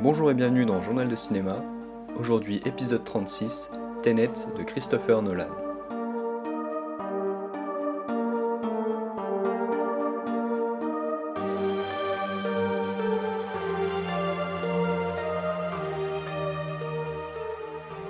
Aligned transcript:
Bonjour 0.00 0.30
et 0.30 0.34
bienvenue 0.34 0.64
dans 0.64 0.80
Journal 0.80 1.08
de 1.08 1.16
cinéma. 1.16 1.60
Aujourd'hui 2.20 2.62
épisode 2.64 3.02
36, 3.02 3.72
Tenet 4.00 4.30
de 4.56 4.62
Christopher 4.62 5.22
Nolan. 5.22 5.48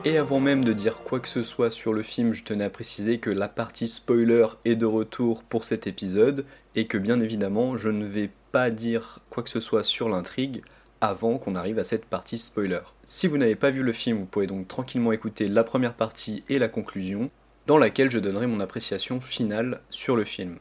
Et 0.05 0.19
avant 0.19 0.41
même 0.41 0.63
de 0.63 0.75
dire 0.75 0.97
quoi 1.05 1.21
que 1.21 1.29
ce 1.29 1.43
soit 1.43 1.71
sur 1.71 1.95
le 1.95 2.03
film, 2.03 2.35
je 2.35 2.45
tenais 2.45 2.65
à 2.65 2.71
préciser 2.71 3.19
que 3.19 3.31
la 3.31 3.49
partie 3.49 3.89
spoiler 3.89 4.47
est 4.67 4.77
de 4.77 4.85
retour 4.85 5.43
pour 5.43 5.65
cet 5.65 5.87
épisode 5.87 6.45
et 6.75 6.87
que 6.87 6.99
bien 6.99 7.19
évidemment 7.21 7.79
je 7.79 7.89
ne 7.89 8.05
vais 8.05 8.29
pas 8.53 8.69
dire 8.69 9.21
quoi 9.31 9.43
que 9.43 9.49
ce 9.49 9.61
soit 9.61 9.85
sur 9.85 10.11
l'intrigue 10.11 10.63
avant 11.01 11.39
qu'on 11.39 11.55
arrive 11.55 11.79
à 11.79 11.85
cette 11.85 12.05
partie 12.05 12.39
spoiler. 12.39 12.81
Si 13.07 13.27
vous 13.27 13.39
n'avez 13.39 13.57
pas 13.57 13.71
vu 13.71 13.83
le 13.83 13.93
film, 13.93 14.19
vous 14.19 14.27
pouvez 14.27 14.47
donc 14.47 14.69
tranquillement 14.69 15.13
écouter 15.13 15.49
la 15.49 15.65
première 15.65 15.95
partie 15.95 16.45
et 16.49 16.59
la 16.59 16.69
conclusion, 16.69 17.31
dans 17.67 17.79
laquelle 17.79 18.11
je 18.11 18.19
donnerai 18.19 18.47
mon 18.47 18.61
appréciation 18.61 19.21
finale 19.21 19.81
sur 19.91 20.17
le 20.17 20.25
film. 20.25 20.57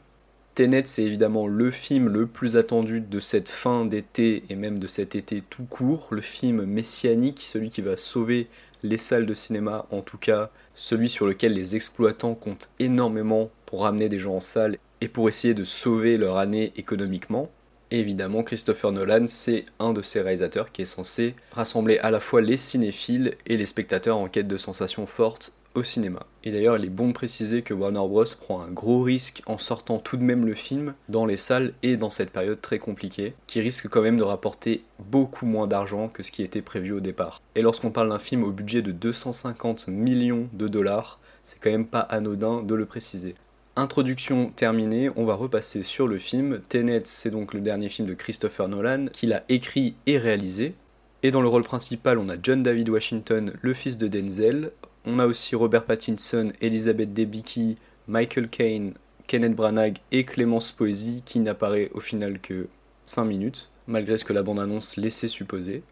Tenet, 0.54 0.82
c'est 0.86 1.04
évidemment 1.04 1.46
le 1.46 1.70
film 1.70 2.08
le 2.08 2.26
plus 2.26 2.56
attendu 2.56 3.00
de 3.00 3.20
cette 3.20 3.48
fin 3.48 3.84
d'été 3.84 4.42
et 4.50 4.56
même 4.56 4.80
de 4.80 4.88
cet 4.88 5.14
été 5.14 5.40
tout 5.40 5.64
court, 5.64 6.08
le 6.10 6.20
film 6.20 6.64
messianique, 6.64 7.40
celui 7.42 7.68
qui 7.68 7.80
va 7.80 7.96
sauver 7.96 8.48
les 8.82 8.98
salles 8.98 9.26
de 9.26 9.34
cinéma, 9.34 9.86
en 9.90 10.02
tout 10.02 10.18
cas 10.18 10.50
celui 10.74 11.08
sur 11.08 11.26
lequel 11.26 11.54
les 11.54 11.76
exploitants 11.76 12.34
comptent 12.34 12.70
énormément 12.78 13.50
pour 13.66 13.82
ramener 13.82 14.08
des 14.08 14.18
gens 14.18 14.36
en 14.36 14.40
salle 14.40 14.78
et 15.00 15.08
pour 15.08 15.28
essayer 15.28 15.54
de 15.54 15.64
sauver 15.64 16.18
leur 16.18 16.38
année 16.38 16.72
économiquement. 16.76 17.50
Évidemment, 17.90 18.42
Christopher 18.42 18.92
Nolan, 18.92 19.26
c'est 19.26 19.64
un 19.78 19.94
de 19.94 20.02
ces 20.02 20.20
réalisateurs 20.20 20.72
qui 20.72 20.82
est 20.82 20.86
censé 20.86 21.34
rassembler 21.52 21.98
à 21.98 22.10
la 22.10 22.20
fois 22.20 22.42
les 22.42 22.58
cinéphiles 22.58 23.34
et 23.46 23.56
les 23.56 23.64
spectateurs 23.64 24.18
en 24.18 24.28
quête 24.28 24.46
de 24.46 24.58
sensations 24.58 25.06
fortes 25.06 25.54
au 25.74 25.82
cinéma. 25.82 26.26
Et 26.44 26.50
d'ailleurs, 26.50 26.76
il 26.76 26.84
est 26.84 26.90
bon 26.90 27.08
de 27.08 27.12
préciser 27.12 27.62
que 27.62 27.72
Warner 27.72 28.00
Bros. 28.00 28.24
prend 28.38 28.60
un 28.60 28.70
gros 28.70 29.00
risque 29.00 29.42
en 29.46 29.56
sortant 29.56 29.98
tout 29.98 30.18
de 30.18 30.22
même 30.22 30.44
le 30.44 30.54
film 30.54 30.94
dans 31.08 31.24
les 31.24 31.36
salles 31.36 31.72
et 31.82 31.96
dans 31.96 32.10
cette 32.10 32.30
période 32.30 32.60
très 32.60 32.78
compliquée, 32.78 33.34
qui 33.46 33.60
risque 33.60 33.88
quand 33.88 34.02
même 34.02 34.18
de 34.18 34.22
rapporter 34.22 34.82
beaucoup 34.98 35.46
moins 35.46 35.66
d'argent 35.66 36.08
que 36.08 36.22
ce 36.22 36.30
qui 36.30 36.42
était 36.42 36.62
prévu 36.62 36.92
au 36.92 37.00
départ. 37.00 37.40
Et 37.54 37.62
lorsqu'on 37.62 37.90
parle 37.90 38.10
d'un 38.10 38.18
film 38.18 38.44
au 38.44 38.50
budget 38.50 38.82
de 38.82 38.92
250 38.92 39.88
millions 39.88 40.48
de 40.52 40.68
dollars, 40.68 41.18
c'est 41.42 41.58
quand 41.58 41.70
même 41.70 41.86
pas 41.86 42.00
anodin 42.00 42.62
de 42.62 42.74
le 42.74 42.84
préciser. 42.84 43.34
Introduction 43.78 44.50
terminée, 44.56 45.08
on 45.14 45.24
va 45.24 45.34
repasser 45.34 45.84
sur 45.84 46.08
le 46.08 46.18
film. 46.18 46.60
Tenet, 46.68 47.02
c'est 47.04 47.30
donc 47.30 47.54
le 47.54 47.60
dernier 47.60 47.88
film 47.88 48.08
de 48.08 48.14
Christopher 48.14 48.66
Nolan, 48.66 49.06
qu'il 49.12 49.32
a 49.32 49.44
écrit 49.48 49.94
et 50.08 50.18
réalisé. 50.18 50.74
Et 51.22 51.30
dans 51.30 51.42
le 51.42 51.46
rôle 51.46 51.62
principal, 51.62 52.18
on 52.18 52.28
a 52.28 52.34
John 52.42 52.64
David 52.64 52.88
Washington, 52.88 53.52
le 53.62 53.74
fils 53.74 53.96
de 53.96 54.08
Denzel. 54.08 54.72
On 55.04 55.20
a 55.20 55.28
aussi 55.28 55.54
Robert 55.54 55.84
Pattinson, 55.84 56.50
Elizabeth 56.60 57.12
Debicki, 57.12 57.76
Michael 58.08 58.48
Caine, 58.48 58.94
Kenneth 59.28 59.54
Branagh 59.54 59.98
et 60.10 60.24
Clémence 60.24 60.72
Poesy, 60.72 61.22
qui 61.24 61.38
n'apparaît 61.38 61.92
au 61.94 62.00
final 62.00 62.40
que 62.40 62.66
5 63.04 63.26
minutes, 63.26 63.70
malgré 63.86 64.18
ce 64.18 64.24
que 64.24 64.32
la 64.32 64.42
bande-annonce 64.42 64.96
laissait 64.96 65.28
supposer. 65.28 65.84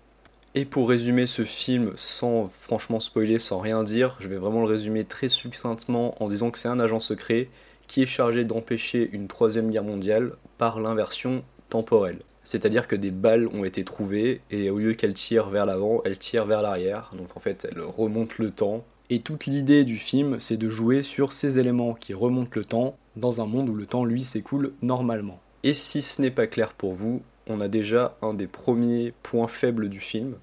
Et 0.57 0.65
pour 0.65 0.89
résumer 0.89 1.29
ce 1.29 1.45
film 1.45 1.93
sans 1.95 2.49
franchement 2.49 2.99
spoiler, 2.99 3.39
sans 3.39 3.61
rien 3.61 3.85
dire, 3.85 4.17
je 4.19 4.27
vais 4.27 4.39
vraiment 4.39 4.63
le 4.63 4.67
résumer 4.67 5.05
très 5.05 5.29
succinctement 5.29 6.21
en 6.21 6.27
disant 6.27 6.51
que 6.51 6.59
c'est 6.59 6.67
un 6.67 6.81
agent 6.81 6.99
secret 6.99 7.49
qui 7.87 8.03
est 8.03 8.07
chargé 8.07 8.45
d'empêcher 8.45 9.09
une 9.13 9.29
troisième 9.29 9.71
guerre 9.71 9.85
mondiale 9.85 10.33
par 10.59 10.81
l'inversion 10.81 11.43
temporelle. 11.69 12.19
C'est-à-dire 12.43 12.87
que 12.87 12.95
des 12.95 13.11
balles 13.11 13.49
ont 13.49 13.65
été 13.65 13.83
trouvées 13.83 14.41
et 14.51 14.71
au 14.71 14.79
lieu 14.79 14.95
qu'elles 14.95 15.15
tirent 15.15 15.51
vers 15.51 15.67
l'avant, 15.67 16.01
elles 16.05 16.19
tirent 16.19 16.47
vers 16.47 16.63
l'arrière. 16.63 17.11
Donc 17.17 17.37
en 17.37 17.41
fait, 17.41 17.67
elles 17.69 17.81
remontent 17.81 18.37
le 18.39 18.51
temps. 18.51 18.85
Et 19.11 19.21
toute 19.21 19.47
l'idée 19.47 19.85
du 19.85 19.99
film, 19.99 20.39
c'est 20.39 20.57
de 20.57 20.69
jouer 20.69 21.03
sur 21.03 21.33
ces 21.33 21.59
éléments 21.59 21.95
qui 21.95 22.15
remontent 22.15 22.53
le 22.55 22.65
temps 22.65 22.97
dans 23.17 23.41
un 23.41 23.47
monde 23.47 23.69
où 23.69 23.75
le 23.75 23.87
temps, 23.87 24.05
lui, 24.05 24.23
s'écoule 24.23 24.73
normalement. 24.83 25.41
Et 25.65 25.75
si 25.75 26.03
ce 26.03 26.23
n'est 26.23 26.31
pas 26.31 26.47
clair 26.47 26.73
pour 26.75 26.93
vous, 26.93 27.23
on 27.49 27.61
a 27.61 27.69
déjà 27.69 28.17
un 28.23 28.35
des 28.35 28.47
premiers 28.47 29.13
points 29.23 29.49
faibles 29.49 29.89
du 29.89 30.01
film. 30.01 30.37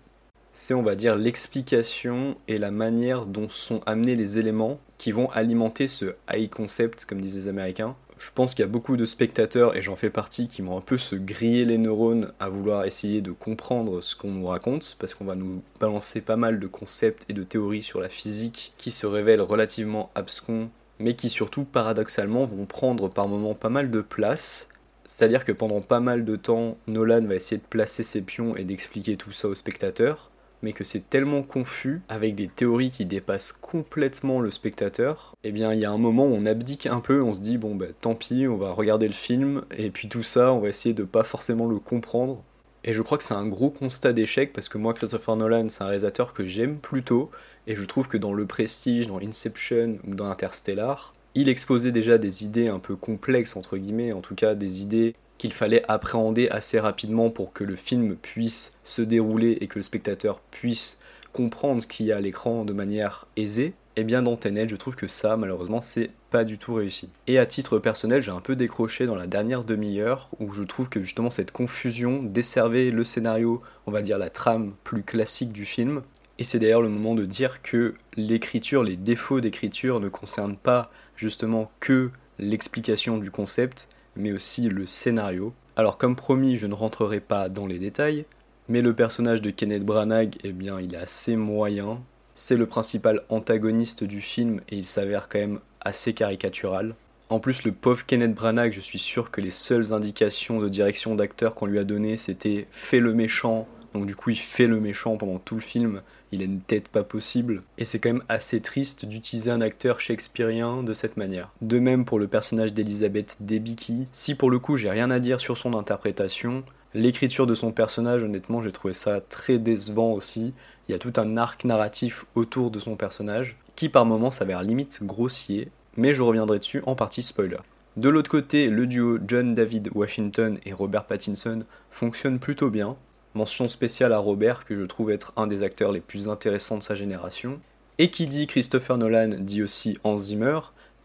C'est, 0.56 0.76
on 0.76 0.84
va 0.84 0.94
dire, 0.94 1.16
l'explication 1.16 2.38
et 2.48 2.60
la 2.60 2.70
manière 2.70 3.26
dont 3.26 3.50
sont 3.50 3.82
amenés 3.88 4.16
les 4.16 4.38
éléments 4.38 4.80
qui 5.00 5.12
vont 5.12 5.32
alimenter 5.32 5.88
ce 5.88 6.14
high 6.32 6.48
concept, 6.48 7.06
comme 7.06 7.22
disent 7.22 7.34
les 7.34 7.48
Américains. 7.48 7.96
Je 8.20 8.30
pense 8.36 8.54
qu'il 8.54 8.62
y 8.62 8.68
a 8.68 8.72
beaucoup 8.72 8.96
de 8.96 9.08
spectateurs, 9.08 9.76
et 9.76 9.82
j'en 9.82 9.96
fais 9.96 10.12
partie, 10.12 10.48
qui 10.48 10.62
vont 10.62 10.78
un 10.78 10.82
peu 10.82 11.00
se 11.00 11.16
griller 11.16 11.66
les 11.66 11.80
neurones 11.80 12.32
à 12.40 12.50
vouloir 12.50 12.86
essayer 12.86 13.22
de 13.22 13.32
comprendre 13.32 14.00
ce 14.02 14.16
qu'on 14.16 14.30
nous 14.30 14.46
raconte, 14.46 14.96
parce 15.00 15.16
qu'on 15.16 15.26
va 15.26 15.34
nous 15.34 15.64
balancer 15.80 16.22
pas 16.22 16.38
mal 16.38 16.60
de 16.60 16.68
concepts 16.68 17.26
et 17.30 17.34
de 17.34 17.42
théories 17.42 17.82
sur 17.82 18.00
la 18.00 18.10
physique 18.10 18.74
qui 18.78 18.92
se 18.92 19.08
révèlent 19.08 19.42
relativement 19.42 20.12
abscons, 20.14 20.70
mais 21.00 21.16
qui 21.16 21.30
surtout, 21.30 21.64
paradoxalement, 21.64 22.46
vont 22.46 22.68
prendre 22.68 23.10
par 23.10 23.28
moments 23.28 23.56
pas 23.56 23.70
mal 23.70 23.90
de 23.90 24.02
place. 24.02 24.70
C'est-à-dire 25.06 25.46
que 25.46 25.52
pendant 25.52 25.82
pas 25.82 26.00
mal 26.00 26.26
de 26.26 26.36
temps, 26.36 26.78
Nolan 26.86 27.26
va 27.26 27.34
essayer 27.34 27.58
de 27.58 27.68
placer 27.68 28.04
ses 28.04 28.22
pions 28.22 28.56
et 28.56 28.64
d'expliquer 28.66 29.18
tout 29.18 29.32
ça 29.32 29.48
aux 29.48 29.56
spectateurs 29.56 30.30
mais 30.64 30.74
que 30.74 30.84
c'est 30.84 31.08
tellement 31.10 31.44
confus, 31.44 32.02
avec 32.10 32.34
des 32.34 32.48
théories 32.48 32.90
qui 32.90 33.06
dépassent 33.06 33.52
complètement 33.52 34.40
le 34.40 34.50
spectateur, 34.50 35.36
eh 35.44 35.52
bien 35.52 35.74
il 35.74 35.80
y 35.80 35.86
a 35.86 35.92
un 35.92 35.98
moment 35.98 36.26
où 36.26 36.34
on 36.34 36.46
abdique 36.48 36.88
un 36.88 37.02
peu, 37.02 37.22
on 37.22 37.34
se 37.34 37.42
dit 37.42 37.60
bon 37.60 37.76
bah 37.76 37.88
tant 38.02 38.16
pis, 38.16 38.48
on 38.48 38.58
va 38.58 38.72
regarder 38.72 39.08
le 39.08 39.14
film, 39.14 39.64
et 39.78 39.92
puis 39.92 40.08
tout 40.08 40.24
ça, 40.24 40.54
on 40.54 40.60
va 40.60 40.70
essayer 40.70 40.96
de 40.96 41.04
pas 41.04 41.24
forcément 41.24 41.68
le 41.68 41.78
comprendre. 41.78 42.42
Et 42.86 42.94
je 42.94 43.02
crois 43.02 43.18
que 43.18 43.24
c'est 43.24 43.34
un 43.34 43.48
gros 43.48 43.70
constat 43.70 44.14
d'échec, 44.14 44.52
parce 44.54 44.70
que 44.70 44.78
moi 44.78 44.94
Christopher 44.94 45.36
Nolan 45.36 45.70
c'est 45.70 45.84
un 45.84 45.88
réalisateur 45.88 46.34
que 46.34 46.46
j'aime 46.48 46.78
plutôt, 46.78 47.30
et 47.68 47.76
je 47.76 47.84
trouve 47.86 48.08
que 48.08 48.18
dans 48.18 48.34
Le 48.34 48.46
Prestige, 48.46 49.08
dans 49.08 49.20
Inception 49.20 49.98
ou 50.08 50.16
dans 50.16 50.26
Interstellar, 50.26 51.14
il 51.36 51.50
exposait 51.50 51.92
déjà 51.92 52.18
des 52.18 52.44
idées 52.44 52.68
un 52.68 52.80
peu 52.80 52.96
complexes, 52.96 53.56
entre 53.56 53.78
guillemets, 53.78 54.14
en 54.14 54.22
tout 54.22 54.36
cas 54.36 54.54
des 54.56 54.82
idées 54.82 55.16
qu'il 55.38 55.54
fallait 55.54 55.84
appréhender 55.88 56.50
assez 56.50 56.80
rapidement 56.80 57.30
pour 57.30 57.54
que 57.54 57.64
le 57.64 57.76
film 57.76 58.16
puisse 58.16 58.78
se 58.84 59.02
dérouler 59.02 59.58
et 59.62 59.68
que 59.68 59.80
le 59.80 59.84
spectateur 59.84 60.40
puisse 60.52 61.00
comprendre 61.34 61.86
qu'il 61.86 62.06
y 62.06 62.12
a 62.12 62.18
à 62.18 62.22
l'écran 62.22 62.64
de 62.64 62.74
manière 62.74 63.28
aisée, 63.36 63.74
eh 63.96 64.04
bien 64.04 64.24
dans 64.24 64.38
Tenet, 64.38 64.68
je 64.70 64.76
trouve 64.76 64.96
que 64.96 65.08
ça, 65.08 65.38
malheureusement, 65.38 65.82
c'est 65.82 66.10
pas 66.32 66.44
du 66.44 66.58
tout 66.58 66.74
réussi. 66.74 67.10
Et 67.28 67.38
à 67.38 67.46
titre 67.46 67.78
personnel, 67.78 68.22
j'ai 68.22 68.32
un 68.32 68.40
peu 68.40 68.56
décroché 68.56 69.06
dans 69.06 69.16
la 69.16 69.28
dernière 69.28 69.64
demi-heure 69.64 70.30
où 70.40 70.52
je 70.52 70.64
trouve 70.64 70.90
que 70.90 71.00
justement 71.00 71.30
cette 71.30 71.52
confusion 71.52 72.24
desservait 72.24 72.90
le 72.90 73.06
scénario, 73.06 73.62
on 73.86 73.92
va 73.92 74.02
dire 74.02 74.18
la 74.18 74.30
trame 74.30 74.74
plus 74.84 75.04
classique 75.04 75.52
du 75.52 75.66
film. 75.66 76.02
Et 76.40 76.44
c'est 76.44 76.58
d'ailleurs 76.58 76.82
le 76.82 76.90
moment 76.90 77.14
de 77.14 77.26
dire 77.26 77.62
que 77.62 77.94
l'écriture, 78.16 78.84
les 78.84 78.96
défauts 78.96 79.42
d'écriture 79.42 80.00
ne 80.00 80.10
concernent 80.10 80.58
pas 80.58 80.92
justement 81.16 81.72
que 81.80 82.10
l'explication 82.40 83.20
du 83.20 83.30
concept, 83.30 83.88
mais 84.16 84.32
aussi 84.32 84.70
le 84.70 84.86
scénario. 84.86 85.54
Alors 85.76 85.98
comme 85.98 86.16
promis, 86.16 86.56
je 86.56 86.68
ne 86.68 86.74
rentrerai 86.74 87.20
pas 87.20 87.50
dans 87.50 87.66
les 87.66 87.80
détails, 87.80 88.26
mais 88.70 88.82
le 88.82 88.94
personnage 88.94 89.42
de 89.42 89.50
Kenneth 89.50 89.84
Branagh, 89.84 90.36
eh 90.44 90.52
bien, 90.52 90.80
il 90.80 90.94
est 90.94 90.98
assez 90.98 91.36
moyen. 91.36 92.02
C'est 92.36 92.56
le 92.56 92.66
principal 92.66 93.22
antagoniste 93.30 94.04
du 94.04 94.22
film 94.22 94.62
et 94.70 94.78
il 94.78 94.86
s'avère 94.86 95.30
quand 95.30 95.40
même 95.40 95.60
assez 95.82 96.14
caricatural. 96.14 96.96
En 97.30 97.40
plus, 97.40 97.64
le 97.64 97.72
pauvre 97.72 98.06
Kenneth 98.06 98.34
Branagh, 98.34 98.72
je 98.72 98.82
suis 98.82 99.00
sûr 99.00 99.32
que 99.32 99.42
les 99.42 99.52
seules 99.52 99.94
indications 99.94 100.60
de 100.60 100.70
direction 100.70 101.16
d'acteur 101.16 101.56
qu'on 101.56 101.66
lui 101.66 101.80
a 101.80 101.84
données, 101.84 102.18
c'était 102.18 102.68
fais 102.72 103.00
le 103.00 103.14
méchant. 103.14 103.68
Donc 103.94 104.06
du 104.06 104.16
coup, 104.16 104.32
il 104.32 104.38
fait 104.38 104.68
le 104.68 104.80
méchant 104.80 105.18
pendant 105.18 105.40
tout 105.40 105.56
le 105.56 105.62
film 105.62 106.02
il 106.34 106.42
a 106.42 106.46
une 106.46 106.62
tête 106.62 106.90
pas 106.90 107.04
possible. 107.04 107.64
Et 107.78 107.86
c'est 107.86 108.00
quand 108.00 108.12
même 108.12 108.24
assez 108.28 108.60
triste 108.60 109.06
d'utiliser 109.06 109.52
un 109.52 109.62
acteur 109.62 110.00
shakespearien 110.00 110.84
de 110.84 110.94
cette 110.94 111.18
manière. 111.18 111.52
De 111.62 111.80
même 111.80 112.06
pour 112.06 112.20
le 112.20 112.28
personnage 112.28 112.74
d'Elizabeth 112.74 113.38
Debicki, 113.40 114.08
si 114.12 114.36
pour 114.36 114.50
le 114.50 114.60
coup 114.60 114.76
j'ai 114.78 114.90
rien 114.90 115.12
à 115.12 115.20
dire 115.20 115.40
sur 115.40 115.58
son 115.58 115.76
interprétation, 115.76 116.64
l'écriture 116.94 117.48
de 117.48 117.56
son 117.56 117.72
personnage, 117.72 118.24
honnêtement, 118.24 118.62
j'ai 118.62 118.72
trouvé 118.72 118.94
ça 118.94 119.22
très 119.22 119.58
décevant 119.58 120.12
aussi. 120.12 120.54
Il 120.88 120.92
y 120.92 120.96
a 120.96 121.00
tout 121.00 121.14
un 121.18 121.38
arc 121.38 121.66
narratif 121.66 122.26
autour 122.36 122.72
de 122.72 122.80
son 122.80 122.96
personnage, 122.96 123.58
qui 123.76 123.90
par 123.90 124.06
moments 124.06 124.32
s'avère 124.32 124.64
limite 124.64 125.00
grossier, 125.04 125.70
mais 125.96 126.14
je 126.14 126.22
reviendrai 126.22 126.60
dessus 126.60 126.82
en 126.86 126.96
partie 126.96 127.24
spoiler. 127.24 127.58
De 127.96 128.10
l'autre 128.10 128.30
côté, 128.30 128.70
le 128.70 128.88
duo 128.88 129.20
John 129.28 129.54
David 129.54 129.92
Washington 129.94 130.58
et 130.66 130.74
Robert 130.74 131.06
Pattinson 131.06 131.64
fonctionne 131.92 132.40
plutôt 132.40 132.72
bien, 132.72 132.98
Mention 133.36 133.68
spéciale 133.68 134.14
à 134.14 134.20
Robert, 134.20 134.64
que 134.64 134.76
je 134.76 134.84
trouve 134.84 135.10
être 135.10 135.34
un 135.38 135.48
des 135.48 135.64
acteurs 135.64 135.92
les 135.92 136.02
plus 136.02 136.28
intéressants 136.28 136.78
de 136.78 136.84
sa 136.84 136.94
génération. 136.94 137.60
Et 137.98 138.12
qui 138.12 138.28
dit 138.28 138.46
Christopher 138.46 138.98
Nolan 138.98 139.30
dit 139.40 139.64
aussi 139.64 139.98
Hans 140.04 140.18
Zimmer. 140.18 140.60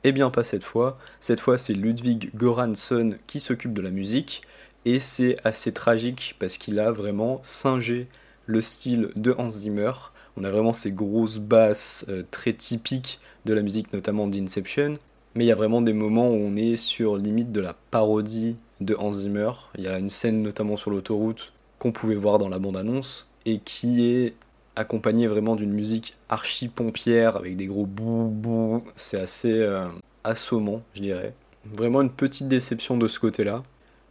Eh 0.04 0.12
bien 0.12 0.30
pas 0.30 0.44
cette 0.44 0.62
fois, 0.62 0.98
cette 1.20 1.40
fois 1.40 1.56
c'est 1.56 1.72
Ludwig 1.72 2.30
Göransson 2.36 3.16
qui 3.26 3.40
s'occupe 3.40 3.72
de 3.72 3.82
la 3.82 3.90
musique, 3.90 4.42
et 4.84 5.00
c'est 5.00 5.36
assez 5.44 5.72
tragique 5.72 6.36
parce 6.38 6.58
qu'il 6.58 6.78
a 6.78 6.92
vraiment 6.92 7.40
singé 7.42 8.08
le 8.46 8.60
style 8.60 9.10
de 9.16 9.34
Hans 9.38 9.50
Zimmer. 9.50 9.92
On 10.36 10.44
a 10.44 10.50
vraiment 10.50 10.72
ces 10.72 10.92
grosses 10.92 11.38
basses 11.38 12.04
euh, 12.08 12.22
très 12.30 12.52
typiques 12.52 13.20
de 13.44 13.54
la 13.54 13.62
musique, 13.62 13.92
notamment 13.92 14.28
d'Inception, 14.28 14.98
mais 15.34 15.44
il 15.44 15.48
y 15.48 15.52
a 15.52 15.56
vraiment 15.56 15.82
des 15.82 15.92
moments 15.92 16.30
où 16.30 16.36
on 16.36 16.56
est 16.56 16.76
sur 16.76 17.16
limite 17.16 17.52
de 17.52 17.60
la 17.60 17.74
parodie 17.90 18.56
de 18.80 18.94
Hans 18.94 19.14
Zimmer. 19.14 19.50
Il 19.76 19.84
y 19.84 19.88
a 19.88 19.98
une 19.98 20.10
scène 20.10 20.42
notamment 20.42 20.76
sur 20.76 20.90
l'autoroute 20.90 21.52
qu'on 21.78 21.92
pouvait 21.92 22.14
voir 22.14 22.38
dans 22.38 22.48
la 22.48 22.58
bande-annonce. 22.58 23.28
et 23.46 23.60
qui 23.60 24.06
est 24.12 24.34
accompagné 24.76 25.26
vraiment 25.26 25.56
d'une 25.56 25.72
musique 25.72 26.16
archi 26.28 26.68
pompière 26.68 27.36
avec 27.36 27.56
des 27.56 27.66
gros 27.66 27.86
bou 27.86 28.28
bou. 28.28 28.84
C'est 28.96 29.18
assez 29.20 29.52
euh, 29.52 29.86
assommant, 30.24 30.82
je 30.94 31.02
dirais. 31.02 31.34
Vraiment 31.76 32.02
une 32.02 32.10
petite 32.10 32.48
déception 32.48 32.96
de 32.96 33.08
ce 33.08 33.18
côté-là. 33.18 33.62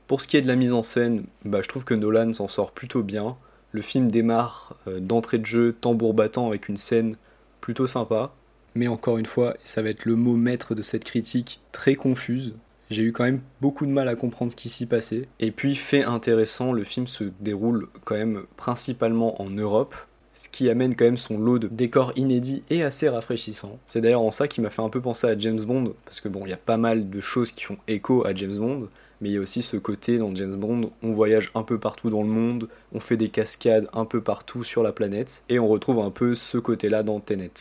Pour 0.07 0.21
ce 0.21 0.27
qui 0.27 0.37
est 0.37 0.41
de 0.41 0.47
la 0.47 0.55
mise 0.55 0.73
en 0.73 0.83
scène, 0.83 1.25
bah, 1.45 1.59
je 1.61 1.69
trouve 1.69 1.85
que 1.85 1.93
Nolan 1.93 2.33
s'en 2.33 2.47
sort 2.47 2.71
plutôt 2.71 3.03
bien. 3.03 3.37
Le 3.71 3.81
film 3.81 4.09
démarre 4.09 4.75
euh, 4.87 4.99
d'entrée 4.99 5.37
de 5.37 5.45
jeu 5.45 5.73
tambour 5.73 6.13
battant 6.13 6.47
avec 6.47 6.67
une 6.69 6.77
scène 6.77 7.15
plutôt 7.61 7.87
sympa. 7.87 8.33
Mais 8.75 8.87
encore 8.87 9.17
une 9.17 9.25
fois, 9.25 9.55
ça 9.63 9.81
va 9.81 9.89
être 9.89 10.05
le 10.05 10.15
mot 10.15 10.35
maître 10.35 10.75
de 10.75 10.81
cette 10.81 11.03
critique, 11.03 11.61
très 11.71 11.95
confuse. 11.95 12.55
J'ai 12.89 13.03
eu 13.03 13.11
quand 13.11 13.25
même 13.25 13.41
beaucoup 13.61 13.85
de 13.85 13.91
mal 13.91 14.07
à 14.07 14.15
comprendre 14.15 14.51
ce 14.51 14.55
qui 14.55 14.69
s'y 14.69 14.85
passait. 14.85 15.27
Et 15.39 15.51
puis, 15.51 15.75
fait 15.75 16.03
intéressant, 16.03 16.71
le 16.71 16.83
film 16.83 17.07
se 17.07 17.25
déroule 17.41 17.87
quand 18.05 18.15
même 18.15 18.43
principalement 18.55 19.41
en 19.41 19.49
Europe, 19.49 19.95
ce 20.33 20.47
qui 20.47 20.69
amène 20.69 20.95
quand 20.95 21.05
même 21.05 21.17
son 21.17 21.37
lot 21.37 21.59
de 21.59 21.67
décors 21.67 22.13
inédits 22.15 22.63
et 22.69 22.83
assez 22.83 23.09
rafraîchissants. 23.09 23.79
C'est 23.87 24.01
d'ailleurs 24.01 24.21
en 24.21 24.31
ça 24.31 24.47
qui 24.47 24.61
m'a 24.61 24.69
fait 24.69 24.83
un 24.83 24.89
peu 24.89 25.01
penser 25.01 25.27
à 25.27 25.37
James 25.37 25.59
Bond, 25.65 25.93
parce 26.05 26.21
que 26.21 26.29
bon, 26.29 26.45
il 26.45 26.49
y 26.49 26.53
a 26.53 26.57
pas 26.57 26.77
mal 26.77 27.09
de 27.09 27.19
choses 27.19 27.51
qui 27.51 27.65
font 27.65 27.77
écho 27.87 28.25
à 28.25 28.33
James 28.35 28.55
Bond, 28.55 28.87
mais 29.19 29.29
il 29.29 29.33
y 29.33 29.37
a 29.37 29.41
aussi 29.41 29.63
ce 29.63 29.77
côté 29.77 30.19
dans 30.19 30.33
James 30.35 30.55
Bond, 30.55 30.91
on 31.01 31.11
voyage 31.11 31.51
un 31.55 31.63
peu 31.63 31.79
partout 31.79 32.09
dans 32.09 32.21
le 32.21 32.29
monde, 32.29 32.69
on 32.93 32.99
fait 32.99 33.17
des 33.17 33.29
cascades 33.29 33.89
un 33.93 34.05
peu 34.05 34.21
partout 34.21 34.63
sur 34.63 34.83
la 34.83 34.91
planète, 34.91 35.43
et 35.49 35.59
on 35.59 35.67
retrouve 35.67 35.99
un 35.99 36.11
peu 36.11 36.35
ce 36.35 36.57
côté-là 36.57 37.03
dans 37.03 37.19
Tenet. 37.19 37.51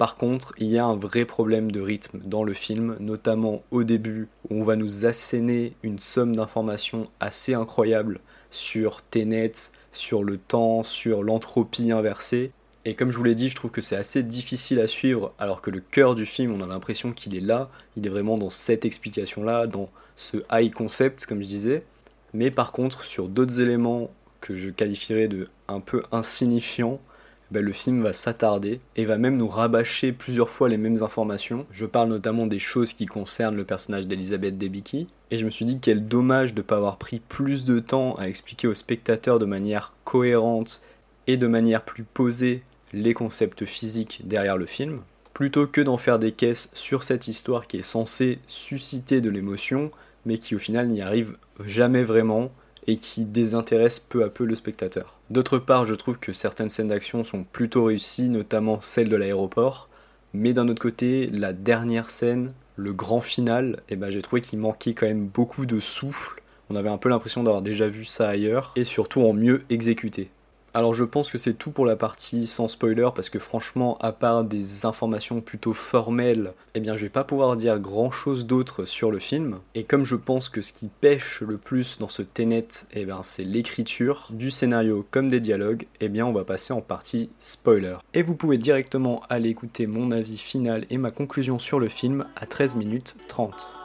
Par 0.00 0.16
contre, 0.16 0.54
il 0.56 0.68
y 0.68 0.78
a 0.78 0.86
un 0.86 0.96
vrai 0.96 1.26
problème 1.26 1.70
de 1.70 1.78
rythme 1.78 2.20
dans 2.24 2.42
le 2.42 2.54
film, 2.54 2.96
notamment 3.00 3.62
au 3.70 3.84
début, 3.84 4.28
où 4.48 4.54
on 4.54 4.62
va 4.62 4.74
nous 4.74 5.04
asséner 5.04 5.74
une 5.82 5.98
somme 5.98 6.34
d'informations 6.34 7.10
assez 7.20 7.52
incroyable 7.52 8.20
sur 8.50 9.02
Tenet, 9.02 9.52
sur 9.92 10.24
le 10.24 10.38
temps, 10.38 10.84
sur 10.84 11.22
l'entropie 11.22 11.92
inversée. 11.92 12.52
Et 12.86 12.94
comme 12.94 13.10
je 13.10 13.18
vous 13.18 13.24
l'ai 13.24 13.34
dit, 13.34 13.50
je 13.50 13.54
trouve 13.54 13.70
que 13.70 13.82
c'est 13.82 13.94
assez 13.94 14.22
difficile 14.22 14.80
à 14.80 14.88
suivre, 14.88 15.34
alors 15.38 15.60
que 15.60 15.70
le 15.70 15.80
cœur 15.80 16.14
du 16.14 16.24
film, 16.24 16.50
on 16.50 16.62
a 16.62 16.66
l'impression 16.66 17.12
qu'il 17.12 17.36
est 17.36 17.40
là, 17.40 17.68
il 17.98 18.06
est 18.06 18.10
vraiment 18.10 18.38
dans 18.38 18.48
cette 18.48 18.86
explication-là, 18.86 19.66
dans 19.66 19.90
ce 20.16 20.38
high 20.50 20.72
concept, 20.72 21.26
comme 21.26 21.42
je 21.42 21.48
disais. 21.48 21.84
Mais 22.32 22.50
par 22.50 22.72
contre, 22.72 23.04
sur 23.04 23.28
d'autres 23.28 23.60
éléments 23.60 24.10
que 24.40 24.56
je 24.56 24.70
qualifierais 24.70 25.28
de 25.28 25.48
un 25.68 25.80
peu 25.80 26.04
insignifiants, 26.10 27.02
ben, 27.50 27.64
le 27.64 27.72
film 27.72 28.02
va 28.02 28.12
s'attarder 28.12 28.80
et 28.96 29.04
va 29.04 29.18
même 29.18 29.36
nous 29.36 29.48
rabâcher 29.48 30.12
plusieurs 30.12 30.50
fois 30.50 30.68
les 30.68 30.76
mêmes 30.76 31.02
informations. 31.02 31.66
Je 31.72 31.86
parle 31.86 32.08
notamment 32.08 32.46
des 32.46 32.58
choses 32.58 32.92
qui 32.92 33.06
concernent 33.06 33.56
le 33.56 33.64
personnage 33.64 34.06
d'Elisabeth 34.06 34.56
Debicki. 34.56 35.08
Et 35.30 35.38
je 35.38 35.44
me 35.44 35.50
suis 35.50 35.64
dit 35.64 35.80
quel 35.80 36.06
dommage 36.06 36.54
de 36.54 36.60
ne 36.60 36.66
pas 36.66 36.76
avoir 36.76 36.96
pris 36.96 37.20
plus 37.20 37.64
de 37.64 37.80
temps 37.80 38.14
à 38.16 38.28
expliquer 38.28 38.68
aux 38.68 38.74
spectateurs 38.74 39.38
de 39.38 39.46
manière 39.46 39.94
cohérente 40.04 40.80
et 41.26 41.36
de 41.36 41.46
manière 41.46 41.82
plus 41.82 42.04
posée 42.04 42.62
les 42.92 43.14
concepts 43.14 43.64
physiques 43.64 44.22
derrière 44.24 44.56
le 44.56 44.66
film, 44.66 45.00
plutôt 45.34 45.66
que 45.66 45.80
d'en 45.80 45.96
faire 45.96 46.18
des 46.18 46.32
caisses 46.32 46.70
sur 46.72 47.04
cette 47.04 47.28
histoire 47.28 47.66
qui 47.66 47.78
est 47.78 47.82
censée 47.82 48.38
susciter 48.46 49.20
de 49.20 49.30
l'émotion, 49.30 49.90
mais 50.26 50.38
qui 50.38 50.54
au 50.54 50.58
final 50.58 50.88
n'y 50.88 51.02
arrive 51.02 51.36
jamais 51.64 52.04
vraiment 52.04 52.50
et 52.86 52.96
qui 52.96 53.24
désintéresse 53.24 54.00
peu 54.00 54.24
à 54.24 54.28
peu 54.28 54.44
le 54.44 54.54
spectateur. 54.54 55.18
D'autre 55.30 55.58
part, 55.58 55.86
je 55.86 55.94
trouve 55.94 56.18
que 56.18 56.32
certaines 56.32 56.68
scènes 56.68 56.88
d'action 56.88 57.24
sont 57.24 57.44
plutôt 57.44 57.84
réussies, 57.84 58.28
notamment 58.28 58.80
celle 58.80 59.08
de 59.08 59.16
l'aéroport, 59.16 59.88
mais 60.32 60.52
d'un 60.52 60.68
autre 60.68 60.82
côté, 60.82 61.26
la 61.28 61.52
dernière 61.52 62.10
scène, 62.10 62.52
le 62.76 62.92
grand 62.92 63.20
final, 63.20 63.82
eh 63.88 63.96
ben, 63.96 64.10
j'ai 64.10 64.22
trouvé 64.22 64.40
qu'il 64.40 64.58
manquait 64.58 64.94
quand 64.94 65.06
même 65.06 65.26
beaucoup 65.26 65.66
de 65.66 65.80
souffle. 65.80 66.42
On 66.70 66.76
avait 66.76 66.88
un 66.88 66.98
peu 66.98 67.08
l'impression 67.08 67.42
d'avoir 67.42 67.62
déjà 67.62 67.88
vu 67.88 68.04
ça 68.04 68.28
ailleurs, 68.28 68.72
et 68.76 68.84
surtout 68.84 69.22
en 69.22 69.32
mieux 69.32 69.64
exécuté. 69.70 70.30
Alors 70.72 70.94
je 70.94 71.04
pense 71.04 71.30
que 71.30 71.38
c'est 71.38 71.54
tout 71.54 71.72
pour 71.72 71.84
la 71.84 71.96
partie 71.96 72.46
sans 72.46 72.68
spoiler 72.68 73.08
parce 73.14 73.28
que 73.28 73.40
franchement 73.40 73.98
à 73.98 74.12
part 74.12 74.44
des 74.44 74.86
informations 74.86 75.40
plutôt 75.40 75.72
formelles, 75.72 76.52
eh 76.74 76.80
bien 76.80 76.96
je 76.96 77.02
vais 77.02 77.10
pas 77.10 77.24
pouvoir 77.24 77.56
dire 77.56 77.80
grand 77.80 78.12
chose 78.12 78.46
d'autre 78.46 78.84
sur 78.84 79.10
le 79.10 79.18
film. 79.18 79.58
Et 79.74 79.82
comme 79.82 80.04
je 80.04 80.14
pense 80.14 80.48
que 80.48 80.62
ce 80.62 80.72
qui 80.72 80.88
pêche 80.88 81.40
le 81.40 81.56
plus 81.56 81.98
dans 81.98 82.08
ce 82.08 82.22
Tenet, 82.22 82.68
eh 82.92 83.04
bien 83.04 83.22
c'est 83.22 83.42
l'écriture 83.42 84.28
du 84.30 84.52
scénario 84.52 85.04
comme 85.10 85.28
des 85.28 85.40
dialogues, 85.40 85.86
eh 86.00 86.08
bien 86.08 86.24
on 86.24 86.32
va 86.32 86.44
passer 86.44 86.72
en 86.72 86.80
partie 86.80 87.30
spoiler. 87.40 87.96
Et 88.14 88.22
vous 88.22 88.36
pouvez 88.36 88.58
directement 88.58 89.22
aller 89.28 89.48
écouter 89.48 89.88
mon 89.88 90.12
avis 90.12 90.38
final 90.38 90.86
et 90.90 90.98
ma 90.98 91.10
conclusion 91.10 91.58
sur 91.58 91.80
le 91.80 91.88
film 91.88 92.26
à 92.36 92.46
13 92.46 92.76
minutes 92.76 93.16
30. 93.26 93.79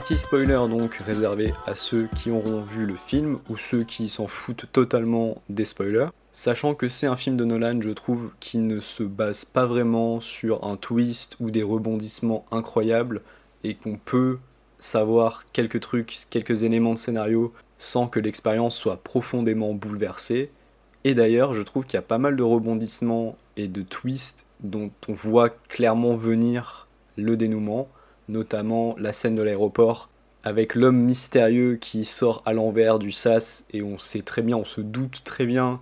Partie 0.00 0.16
spoiler 0.16 0.66
donc 0.70 0.94
réservée 0.94 1.52
à 1.66 1.74
ceux 1.74 2.08
qui 2.16 2.30
auront 2.30 2.62
vu 2.62 2.86
le 2.86 2.96
film 2.96 3.38
ou 3.50 3.58
ceux 3.58 3.84
qui 3.84 4.08
s'en 4.08 4.28
foutent 4.28 4.64
totalement 4.72 5.42
des 5.50 5.66
spoilers. 5.66 6.08
Sachant 6.32 6.74
que 6.74 6.88
c'est 6.88 7.06
un 7.06 7.16
film 7.16 7.36
de 7.36 7.44
Nolan, 7.44 7.82
je 7.82 7.90
trouve, 7.90 8.30
qui 8.40 8.56
ne 8.56 8.80
se 8.80 9.02
base 9.02 9.44
pas 9.44 9.66
vraiment 9.66 10.22
sur 10.22 10.64
un 10.64 10.76
twist 10.76 11.36
ou 11.38 11.50
des 11.50 11.62
rebondissements 11.62 12.46
incroyables 12.50 13.20
et 13.62 13.74
qu'on 13.74 13.98
peut 13.98 14.38
savoir 14.78 15.44
quelques 15.52 15.80
trucs, 15.80 16.16
quelques 16.30 16.62
éléments 16.62 16.94
de 16.94 16.98
scénario 16.98 17.52
sans 17.76 18.08
que 18.08 18.20
l'expérience 18.20 18.76
soit 18.76 18.96
profondément 18.96 19.74
bouleversée. 19.74 20.50
Et 21.04 21.12
d'ailleurs, 21.12 21.52
je 21.52 21.60
trouve 21.60 21.84
qu'il 21.84 21.98
y 21.98 21.98
a 21.98 22.02
pas 22.02 22.16
mal 22.16 22.36
de 22.36 22.42
rebondissements 22.42 23.36
et 23.58 23.68
de 23.68 23.82
twists 23.82 24.46
dont 24.60 24.90
on 25.08 25.12
voit 25.12 25.50
clairement 25.50 26.14
venir 26.14 26.88
le 27.18 27.36
dénouement 27.36 27.86
notamment 28.30 28.94
la 28.98 29.12
scène 29.12 29.34
de 29.34 29.42
l'aéroport 29.42 30.08
avec 30.42 30.74
l'homme 30.74 30.98
mystérieux 30.98 31.76
qui 31.76 32.04
sort 32.04 32.42
à 32.46 32.52
l'envers 32.52 32.98
du 32.98 33.12
sas 33.12 33.64
et 33.72 33.82
on 33.82 33.98
sait 33.98 34.22
très 34.22 34.42
bien, 34.42 34.56
on 34.56 34.64
se 34.64 34.80
doute 34.80 35.22
très 35.24 35.44
bien 35.44 35.80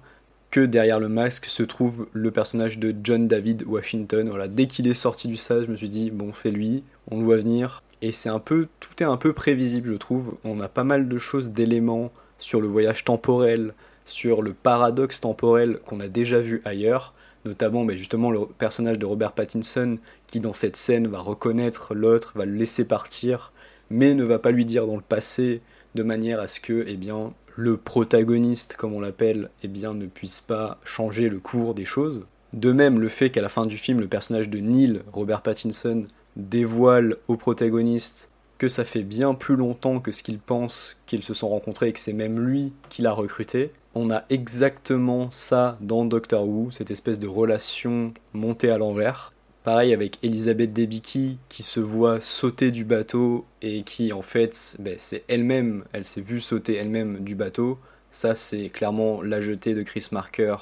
que 0.51 0.61
derrière 0.61 0.99
le 0.99 1.09
masque 1.09 1.47
se 1.47 1.63
trouve 1.63 2.09
le 2.13 2.31
personnage 2.31 2.79
de 2.79 2.95
John 3.05 3.29
David 3.29 3.65
Washington. 3.67 4.29
Voilà, 4.29 4.49
dès 4.49 4.67
qu'il 4.67 4.89
est 4.89 4.95
sorti 4.95 5.29
du 5.29 5.37
sas, 5.37 5.65
je 5.65 5.71
me 5.71 5.77
suis 5.77 5.89
dit 5.89 6.11
bon, 6.11 6.33
c'est 6.33 6.51
lui, 6.51 6.83
on 7.11 7.19
le 7.19 7.25
voit 7.25 7.37
venir 7.37 7.83
et 8.01 8.13
c'est 8.13 8.31
un 8.31 8.39
peu 8.39 8.69
tout 8.81 9.03
est 9.03 9.07
un 9.07 9.17
peu 9.17 9.33
prévisible, 9.33 9.89
je 9.89 9.95
trouve. 9.95 10.37
On 10.45 10.61
a 10.61 10.69
pas 10.69 10.85
mal 10.85 11.09
de 11.09 11.19
choses 11.19 11.51
d'éléments 11.51 12.11
sur 12.39 12.61
le 12.61 12.69
voyage 12.69 13.05
temporel, 13.05 13.75
sur 14.07 14.43
le 14.43 14.55
paradoxe 14.55 15.21
temporel 15.21 15.79
qu'on 15.85 16.01
a 16.01 16.09
déjà 16.09 16.41
vu 16.41 16.63
ailleurs 16.65 17.13
notamment 17.49 17.85
mais 17.85 17.97
justement 17.97 18.31
le 18.31 18.47
personnage 18.47 18.99
de 18.99 19.07
Robert 19.07 19.33
Pattinson 19.33 19.99
qui 20.27 20.41
dans 20.41 20.53
cette 20.53 20.77
scène 20.77 21.09
va 21.09 21.19
reconnaître 21.21 21.95
l'autre, 21.95 22.33
va 22.37 22.45
le 22.45 22.55
laisser 22.55 22.85
partir, 22.85 23.53
mais 23.91 24.15
ne 24.15 24.25
va 24.25 24.39
pas 24.39 24.51
lui 24.51 24.65
dire 24.65 24.87
dans 24.87 24.97
le 24.97 25.03
passé 25.03 25.63
de 25.95 26.03
manière 26.03 26.41
à 26.41 26.47
ce 26.47 26.61
que 26.61 26.85
eh 26.87 26.97
bien, 26.97 27.33
le 27.57 27.77
protagoniste, 27.77 28.77
comme 28.77 28.93
on 28.93 29.01
l'appelle, 29.01 29.51
eh 29.65 29.69
bien, 29.69 29.95
ne 29.95 30.07
puisse 30.07 30.41
pas 30.41 30.79
changer 30.85 31.29
le 31.29 31.41
cours 31.41 31.75
des 31.75 31.85
choses. 31.85 32.25
De 32.53 32.71
même, 32.71 33.01
le 33.01 33.09
fait 33.09 33.31
qu'à 33.31 33.43
la 33.43 33.49
fin 33.49 33.67
du 33.67 33.79
film, 33.79 34.01
le 34.01 34.07
personnage 34.07 34.49
de 34.49 34.59
Neil, 34.59 35.03
Robert 35.13 35.43
Pattinson, 35.43 36.07
dévoile 36.37 37.17
au 37.27 37.37
protagoniste 37.37 38.31
que 38.59 38.69
ça 38.69 38.85
fait 38.85 39.03
bien 39.03 39.35
plus 39.35 39.57
longtemps 39.57 40.01
que 40.01 40.13
ce 40.13 40.23
qu'ils 40.23 40.39
pensent 40.39 40.97
qu'ils 41.07 41.23
se 41.23 41.35
sont 41.35 41.49
rencontrés 41.49 41.89
et 41.89 41.93
que 41.93 42.01
c'est 42.01 42.13
même 42.13 42.39
lui 42.39 42.73
qui 42.91 43.03
l'a 43.03 43.13
recruté, 43.13 43.73
on 43.99 44.11
a 44.11 44.23
exactement 44.31 45.29
ça 45.33 45.77
dans 45.81 46.05
Doctor 46.05 46.47
Who, 46.47 46.71
cette 46.71 46.93
espèce 46.93 47.19
de 47.19 47.27
relation 47.27 48.13
montée 48.33 48.71
à 48.71 48.79
l'envers. 48.79 49.33
Pareil 49.65 49.93
avec 49.93 50.19
Elisabeth 50.23 50.73
Debicki 50.73 51.39
qui 51.49 51.65
se 51.65 51.81
voit 51.81 52.21
sauter 52.21 52.71
du 52.71 52.85
bateau 52.85 53.45
et 53.61 53.83
qui 53.83 54.13
en 54.13 54.23
fait 54.23 54.77
ben, 54.79 54.95
c'est 54.99 55.25
elle-même, 55.27 55.85
elle, 55.93 56.05
s'est 56.05 56.21
vue 56.21 56.39
sauter 56.39 56.77
elle-même 56.77 57.19
du 57.25 57.35
bateau. 57.35 57.79
Ça 58.13 58.37
c'est 58.37 58.71
clairement 58.71 59.21
La 59.21 59.41
Jetée 59.41 59.75
de 59.75 59.83
Chris 59.83 60.07
Marker 60.13 60.57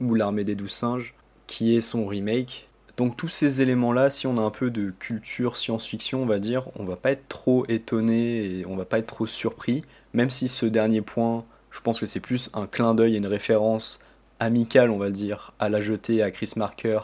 ou 0.00 0.16
L'armée 0.16 0.44
des 0.44 0.56
douze 0.56 0.72
singes 0.72 1.14
qui 1.46 1.76
est 1.76 1.80
son 1.80 2.06
remake. 2.06 2.68
Donc 2.96 3.16
tous 3.16 3.28
ces 3.28 3.62
éléments-là, 3.62 4.10
si 4.10 4.26
on 4.26 4.36
a 4.36 4.42
un 4.42 4.50
peu 4.50 4.70
de 4.70 4.92
culture 4.98 5.56
science-fiction, 5.56 6.24
on 6.24 6.26
va 6.26 6.40
dire, 6.40 6.68
on 6.76 6.84
va 6.84 6.96
pas 6.96 7.12
être 7.12 7.28
trop 7.28 7.64
étonné 7.68 8.44
et 8.44 8.66
on 8.66 8.76
va 8.76 8.84
pas 8.84 8.98
être 8.98 9.06
trop 9.06 9.26
surpris, 9.26 9.84
même 10.12 10.28
si 10.28 10.48
ce 10.48 10.66
dernier 10.66 11.02
point 11.02 11.44
je 11.70 11.80
pense 11.80 12.00
que 12.00 12.06
c'est 12.06 12.20
plus 12.20 12.50
un 12.54 12.66
clin 12.66 12.94
d'œil 12.94 13.14
et 13.14 13.18
une 13.18 13.26
référence 13.26 14.00
amicale, 14.38 14.90
on 14.90 14.98
va 14.98 15.10
dire, 15.10 15.52
à 15.58 15.68
la 15.68 15.80
jetée 15.80 16.22
à 16.22 16.30
Chris 16.30 16.52
Marker 16.56 17.00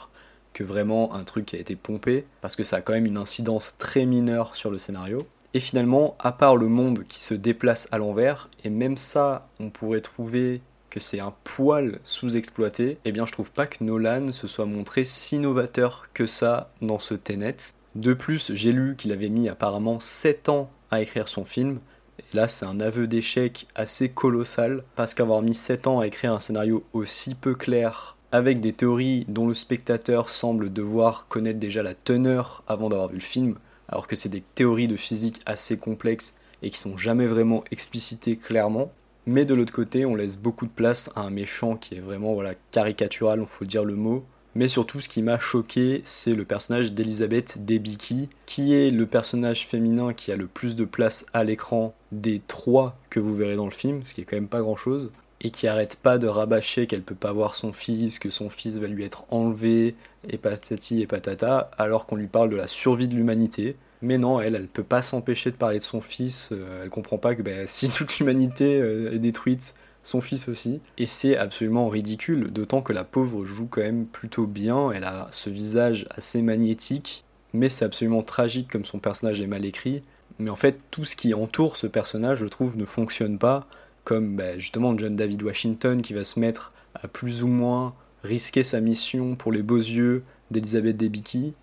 que 0.52 0.64
vraiment 0.64 1.14
un 1.14 1.24
truc 1.24 1.46
qui 1.46 1.56
a 1.56 1.58
été 1.58 1.76
pompé, 1.76 2.24
parce 2.40 2.56
que 2.56 2.64
ça 2.64 2.76
a 2.76 2.80
quand 2.80 2.94
même 2.94 3.06
une 3.06 3.18
incidence 3.18 3.74
très 3.76 4.06
mineure 4.06 4.56
sur 4.56 4.70
le 4.70 4.78
scénario. 4.78 5.26
Et 5.52 5.60
finalement, 5.60 6.16
à 6.18 6.32
part 6.32 6.56
le 6.56 6.68
monde 6.68 7.04
qui 7.06 7.20
se 7.20 7.34
déplace 7.34 7.88
à 7.92 7.98
l'envers, 7.98 8.48
et 8.64 8.70
même 8.70 8.96
ça, 8.96 9.48
on 9.60 9.68
pourrait 9.68 10.00
trouver 10.00 10.62
que 10.88 10.98
c'est 10.98 11.20
un 11.20 11.34
poil 11.44 12.00
sous-exploité, 12.04 12.98
eh 13.04 13.12
bien 13.12 13.26
je 13.26 13.32
trouve 13.32 13.50
pas 13.50 13.66
que 13.66 13.84
Nolan 13.84 14.32
se 14.32 14.46
soit 14.46 14.64
montré 14.64 15.04
si 15.04 15.38
novateur 15.38 16.08
que 16.14 16.26
ça 16.26 16.70
dans 16.80 16.98
ce 16.98 17.12
Tenet. 17.12 17.56
De 17.94 18.14
plus, 18.14 18.52
j'ai 18.54 18.72
lu 18.72 18.96
qu'il 18.96 19.12
avait 19.12 19.28
mis 19.28 19.50
apparemment 19.50 20.00
7 20.00 20.48
ans 20.48 20.70
à 20.90 21.02
écrire 21.02 21.28
son 21.28 21.44
film, 21.44 21.80
Et 22.18 22.36
là, 22.36 22.48
c'est 22.48 22.66
un 22.66 22.80
aveu 22.80 23.06
d'échec 23.06 23.66
assez 23.74 24.08
colossal, 24.08 24.84
parce 24.94 25.14
qu'avoir 25.14 25.42
mis 25.42 25.54
7 25.54 25.86
ans 25.86 26.00
à 26.00 26.06
écrire 26.06 26.32
un 26.32 26.40
scénario 26.40 26.84
aussi 26.92 27.34
peu 27.34 27.54
clair, 27.54 28.16
avec 28.32 28.60
des 28.60 28.72
théories 28.72 29.24
dont 29.28 29.46
le 29.46 29.54
spectateur 29.54 30.28
semble 30.28 30.72
devoir 30.72 31.28
connaître 31.28 31.58
déjà 31.58 31.82
la 31.82 31.94
teneur 31.94 32.62
avant 32.66 32.88
d'avoir 32.88 33.08
vu 33.08 33.16
le 33.16 33.22
film, 33.22 33.56
alors 33.88 34.06
que 34.06 34.16
c'est 34.16 34.28
des 34.28 34.42
théories 34.54 34.88
de 34.88 34.96
physique 34.96 35.40
assez 35.46 35.78
complexes 35.78 36.34
et 36.62 36.70
qui 36.70 36.78
sont 36.78 36.96
jamais 36.96 37.26
vraiment 37.26 37.64
explicitées 37.70 38.36
clairement. 38.36 38.90
Mais 39.26 39.44
de 39.44 39.54
l'autre 39.54 39.72
côté, 39.72 40.06
on 40.06 40.14
laisse 40.14 40.38
beaucoup 40.38 40.66
de 40.66 40.70
place 40.70 41.10
à 41.16 41.22
un 41.22 41.30
méchant 41.30 41.76
qui 41.76 41.96
est 41.96 42.00
vraiment 42.00 42.34
voilà, 42.34 42.54
caricatural, 42.70 43.40
il 43.40 43.46
faut 43.46 43.64
dire 43.64 43.84
le 43.84 43.94
mot, 43.94 44.24
mais 44.56 44.68
surtout, 44.68 45.02
ce 45.02 45.08
qui 45.10 45.20
m'a 45.20 45.38
choqué, 45.38 46.00
c'est 46.02 46.32
le 46.32 46.46
personnage 46.46 46.94
d'Elisabeth 46.94 47.62
Debicki, 47.66 48.30
qui 48.46 48.72
est 48.72 48.90
le 48.90 49.04
personnage 49.04 49.66
féminin 49.66 50.14
qui 50.14 50.32
a 50.32 50.36
le 50.36 50.46
plus 50.46 50.74
de 50.74 50.86
place 50.86 51.26
à 51.34 51.44
l'écran 51.44 51.94
des 52.10 52.40
trois 52.46 52.96
que 53.10 53.20
vous 53.20 53.36
verrez 53.36 53.56
dans 53.56 53.66
le 53.66 53.70
film, 53.70 54.02
ce 54.02 54.14
qui 54.14 54.22
est 54.22 54.24
quand 54.24 54.36
même 54.36 54.48
pas 54.48 54.62
grand 54.62 54.76
chose, 54.76 55.12
et 55.42 55.50
qui 55.50 55.68
arrête 55.68 55.96
pas 55.96 56.16
de 56.16 56.26
rabâcher 56.26 56.86
qu'elle 56.86 57.02
peut 57.02 57.14
pas 57.14 57.32
voir 57.32 57.54
son 57.54 57.74
fils, 57.74 58.18
que 58.18 58.30
son 58.30 58.48
fils 58.48 58.78
va 58.78 58.86
lui 58.86 59.04
être 59.04 59.26
enlevé, 59.30 59.94
et 60.26 60.38
patati 60.38 61.02
et 61.02 61.06
patata, 61.06 61.70
alors 61.76 62.06
qu'on 62.06 62.16
lui 62.16 62.26
parle 62.26 62.48
de 62.48 62.56
la 62.56 62.66
survie 62.66 63.08
de 63.08 63.14
l'humanité. 63.14 63.76
Mais 64.00 64.16
non, 64.16 64.40
elle, 64.40 64.54
elle 64.54 64.68
peut 64.68 64.82
pas 64.82 65.02
s'empêcher 65.02 65.50
de 65.50 65.56
parler 65.56 65.78
de 65.78 65.82
son 65.82 66.00
fils, 66.00 66.48
euh, 66.52 66.82
elle 66.82 66.88
comprend 66.88 67.18
pas 67.18 67.34
que 67.34 67.42
ben, 67.42 67.66
si 67.66 67.90
toute 67.90 68.18
l'humanité 68.18 68.80
euh, 68.80 69.12
est 69.12 69.18
détruite, 69.18 69.74
son 70.06 70.20
fils 70.20 70.48
aussi. 70.48 70.80
Et 70.98 71.06
c'est 71.06 71.36
absolument 71.36 71.88
ridicule, 71.88 72.52
d'autant 72.52 72.80
que 72.80 72.92
la 72.92 73.04
pauvre 73.04 73.44
joue 73.44 73.66
quand 73.66 73.80
même 73.80 74.06
plutôt 74.06 74.46
bien, 74.46 74.92
elle 74.92 75.04
a 75.04 75.28
ce 75.32 75.50
visage 75.50 76.06
assez 76.10 76.42
magnétique, 76.42 77.24
mais 77.52 77.68
c'est 77.68 77.84
absolument 77.84 78.22
tragique 78.22 78.70
comme 78.70 78.84
son 78.84 78.98
personnage 78.98 79.40
est 79.40 79.46
mal 79.46 79.64
écrit. 79.64 80.02
Mais 80.38 80.50
en 80.50 80.56
fait, 80.56 80.78
tout 80.90 81.04
ce 81.04 81.16
qui 81.16 81.34
entoure 81.34 81.76
ce 81.76 81.86
personnage, 81.86 82.38
je 82.38 82.46
trouve, 82.46 82.76
ne 82.76 82.84
fonctionne 82.84 83.38
pas, 83.38 83.66
comme 84.04 84.36
bah, 84.36 84.58
justement 84.58 84.96
John 84.96 85.16
David 85.16 85.42
Washington 85.42 86.00
qui 86.02 86.14
va 86.14 86.22
se 86.22 86.38
mettre 86.38 86.72
à 86.94 87.08
plus 87.08 87.42
ou 87.42 87.48
moins 87.48 87.94
risquer 88.22 88.62
sa 88.62 88.80
mission 88.80 89.34
pour 89.34 89.50
les 89.50 89.62
beaux 89.62 89.76
yeux 89.76 90.22
d'Elizabeth 90.50 90.96
Debicki, 90.96 91.54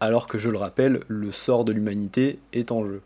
alors 0.00 0.26
que 0.26 0.38
je 0.38 0.48
le 0.48 0.56
rappelle, 0.56 1.00
le 1.08 1.30
sort 1.30 1.66
de 1.66 1.72
l'humanité 1.72 2.38
est 2.54 2.72
en 2.72 2.86
jeu. 2.86 3.02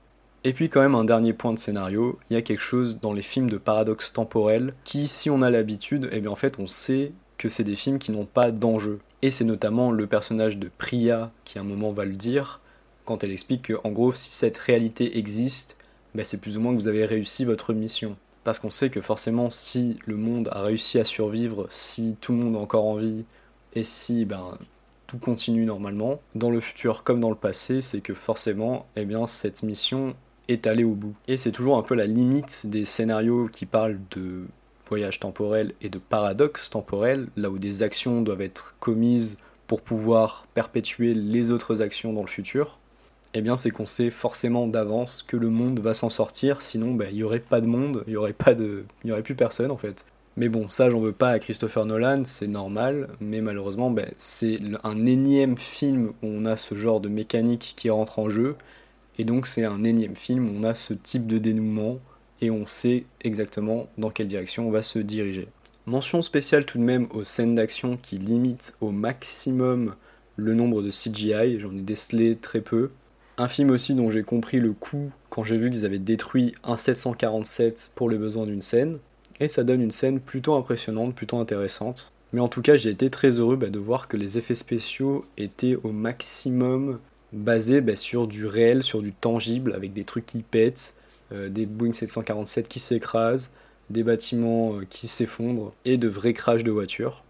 Et 0.47 0.53
puis 0.53 0.69
quand 0.69 0.83
même 0.83 0.95
un 0.95 1.05
dernier 1.05 1.33
point 1.33 1.55
de 1.55 1.59
scénario, 1.59 2.19
il 2.29 2.35
y 2.35 2.37
a 2.37 2.43
quelque 2.43 2.61
chose 2.61 2.99
dans 3.01 3.15
les 3.15 3.23
films 3.23 3.49
de 3.49 3.57
paradoxe 3.57 4.13
temporel 4.13 4.75
qui, 4.85 5.09
si 5.09 5.31
on 5.31 5.41
a 5.41 5.49
l'habitude, 5.49 6.11
eh 6.13 6.21
bien 6.21 6.31
en 6.31 6.37
fait 6.37 6.59
on 6.59 6.67
sait 6.67 7.13
que 7.39 7.49
c'est 7.49 7.65
des 7.65 7.77
films 7.77 7.99
qui 7.99 8.13
n'ont 8.13 8.27
pas 8.27 8.51
d'enjeu. 8.51 9.01
Et 9.23 9.31
c'est 9.31 9.45
notamment 9.45 9.91
le 9.91 10.07
personnage 10.07 10.59
de 10.59 10.71
Priya 10.77 11.33
qui 11.45 11.57
à 11.57 11.63
un 11.63 11.65
moment 11.65 11.93
va 11.93 12.05
le 12.05 12.13
dire, 12.13 12.61
quand 13.07 13.25
elle 13.25 13.33
explique 13.33 13.63
que 13.63 13.75
en 13.85 13.91
gros 13.91 14.13
si 14.13 14.31
cette 14.31 14.59
réalité 14.59 15.17
existe, 15.17 15.79
ben, 16.15 16.27
c'est 16.27 16.41
plus 16.41 16.59
ou 16.59 16.61
moins 16.61 16.73
que 16.73 16.79
vous 16.79 16.89
avez 16.89 17.07
réussi 17.07 17.47
votre 17.47 17.73
mission. 17.73 18.17
Parce 18.45 18.59
qu'on 18.59 18.71
sait 18.71 18.91
que 18.91 19.01
forcément 19.01 19.49
si 19.49 19.99
le 20.05 20.17
monde 20.17 20.51
a 20.53 20.61
réussi 20.61 20.99
à 20.99 21.05
survivre, 21.05 21.67
si 21.71 22.17
tout 22.21 22.33
le 22.33 22.39
monde 22.39 22.55
est 22.57 22.59
encore 22.59 22.85
en 22.85 22.97
vie, 22.97 23.25
et 23.75 23.83
si 23.83 24.27
ben, 24.27 24.59
tout 25.07 25.19
continue 25.19 25.65
normalement, 25.65 26.21
dans 26.35 26.51
le 26.51 26.61
futur 26.61 27.03
comme 27.03 27.21
dans 27.21 27.31
le 27.31 27.37
passé, 27.37 27.81
c'est 27.81 28.01
que 28.01 28.15
forcément, 28.15 28.87
eh 28.97 29.05
bien, 29.05 29.27
cette 29.27 29.63
mission 29.63 30.15
est 30.49 30.67
allé 30.67 30.85
au 30.85 30.95
bout. 30.95 31.15
Et 31.29 31.37
c'est 31.37 31.53
toujours 31.53 31.79
un 31.79 31.83
peu 31.83 31.95
la 31.95 32.07
limite 32.07 32.67
des 32.67 32.85
scénarios 32.85 33.47
qui 33.47 33.67
parlent 33.67 33.99
de 34.11 34.45
voyage 34.89 35.21
temporel 35.21 35.73
et 35.81 35.89
de 35.89 35.99
paradoxe 35.99 36.71
temporel, 36.71 37.29
là 37.37 37.51
où 37.51 37.59
des 37.59 37.83
actions 37.83 38.23
doivent 38.23 38.43
être 38.43 38.77
commises 38.81 39.39
pour 39.67 39.81
pouvoir 39.81 40.47
perpétuer 40.55 41.15
les 41.15 41.51
autres 41.51 41.83
actions 41.83 42.13
dans 42.13 42.21
le 42.21 42.29
futur. 42.29 42.79
Eh 43.33 43.43
bien, 43.43 43.57
c'est 43.57 43.71
qu'on 43.71 43.87
sait 43.87 44.11
forcément 44.11 44.69
d'avance 44.69 45.25
que 45.27 45.37
le 45.37 45.49
monde 45.49 45.81
va 45.81 45.95
s'en 45.95 46.09
sortir, 46.09 46.63
sinon 46.63 46.95
ben, 46.95 47.09
il 47.11 47.17
n'y 47.17 47.23
aurait 47.25 47.41
pas 47.41 47.61
de 47.61 47.67
monde, 47.67 48.05
il 48.07 48.11
n'y 48.11 48.17
aurait, 48.17 48.33
pas 48.33 48.55
de... 48.55 48.85
aurait 49.11 49.23
plus 49.23 49.35
personne 49.35 49.73
en 49.73 49.77
fait. 49.77 50.05
Mais 50.37 50.49
bon, 50.49 50.69
ça 50.69 50.91
j'en 50.91 51.01
veux 51.01 51.13
pas 51.13 51.31
à 51.31 51.39
Christopher 51.39 51.85
Nolan, 51.87 52.25
c'est 52.25 52.47
normal, 52.47 53.09
mais 53.21 53.41
malheureusement 53.41 53.91
ben, 53.91 54.07
c'est 54.17 54.59
un 54.85 55.07
énième 55.07 55.57
film 55.57 56.13
où 56.23 56.27
on 56.27 56.45
a 56.45 56.57
ce 56.57 56.75
genre 56.77 57.01
de 57.01 57.09
mécanique 57.09 57.75
qui 57.77 57.91
rentre 57.91 58.21
en 58.21 58.29
jeu, 58.29 58.57
et 59.19 59.25
donc 59.25 59.47
c'est 59.47 59.65
un 59.65 59.85
énième 59.85 60.17
film, 60.17 60.49
on 60.57 60.65
a 60.65 60.75
ce 60.75 60.95
type 60.95 61.27
de 61.27 61.39
dénouement 61.39 61.99
et 62.41 62.51
on 62.51 62.67
sait 62.67 63.05
exactement 63.23 63.89
dans 63.99 64.11
quelle 64.11 64.29
direction 64.29 64.69
on 64.69 64.71
va 64.71 64.83
se 64.83 64.99
diriger. 64.99 65.49
Mention 65.87 66.23
spéciale 66.23 66.65
tout 66.65 66.79
de 66.79 66.83
même 66.83 67.07
aux 67.11 67.25
scènes 67.25 67.55
d'action 67.55 67.97
qui 67.97 68.17
limitent 68.17 68.75
au 68.81 68.91
maximum 68.91 69.95
le 70.37 70.55
nombre 70.55 70.83
de 70.83 70.91
CGI, 70.91 71.61
j'en 71.61 71.77
ai 71.77 71.83
décelé 71.83 72.37
très 72.37 72.61
peu. 72.61 72.91
Un 73.37 73.49
film 73.49 73.71
aussi 73.71 73.95
dont 73.95 74.11
j'ai 74.11 74.23
compris 74.23 74.61
le 74.61 74.73
coup 74.73 75.11
quand 75.29 75.45
j'ai 75.45 75.57
vu 75.57 75.71
qu'ils 75.71 75.85
avaient 75.85 75.99
détruit 75.99 76.55
un 76.65 76.77
747 76.77 77.93
pour 77.95 78.09
les 78.09 78.19
besoins 78.19 78.47
d'une 78.47 78.61
scène. 78.61 78.99
Et 79.41 79.49
ça 79.49 79.65
donne 79.65 79.83
une 79.83 79.91
scène 79.91 80.21
plutôt 80.21 80.55
impressionnante, 80.55 81.15
plutôt 81.15 81.39
intéressante. 81.39 82.13
Mais 82.33 82.41
en 82.41 82.49
tout 82.49 82.63
cas, 82.63 82.77
j'ai 82.77 82.91
été 82.91 83.11
très 83.11 83.39
heureux 83.39 83.57
bah, 83.57 83.71
de 83.71 83.79
voir 83.79 84.09
que 84.09 84.17
les 84.17 84.39
effets 84.39 84.55
spéciaux 84.55 85.25
étaient 85.37 85.77
au 85.83 85.93
maximum 85.93 86.99
basé 87.35 87.81
bah, 87.81 87.97
sur 87.97 88.27
du 88.27 88.47
réel, 88.47 88.83
sur 88.83 89.03
du 89.03 89.13
tangible, 89.13 89.75
avec 89.75 89.93
des 89.93 90.05
trucs 90.05 90.27
qui 90.27 90.43
pètent, 90.43 90.95
euh, 91.33 91.49
des 91.49 91.67
Boeing 91.67 91.93
747 91.93 92.69
qui 92.69 92.81
s'écrasent, 92.81 93.51
des 93.91 94.03
bâtiments 94.03 94.77
euh, 94.77 94.87
qui 94.89 95.09
s'effondrent 95.09 95.73
et 95.85 95.99
de 95.99 96.09
vrais 96.09 96.33
crashs 96.33 96.65
de 96.65 96.71
voitures. 96.71 97.25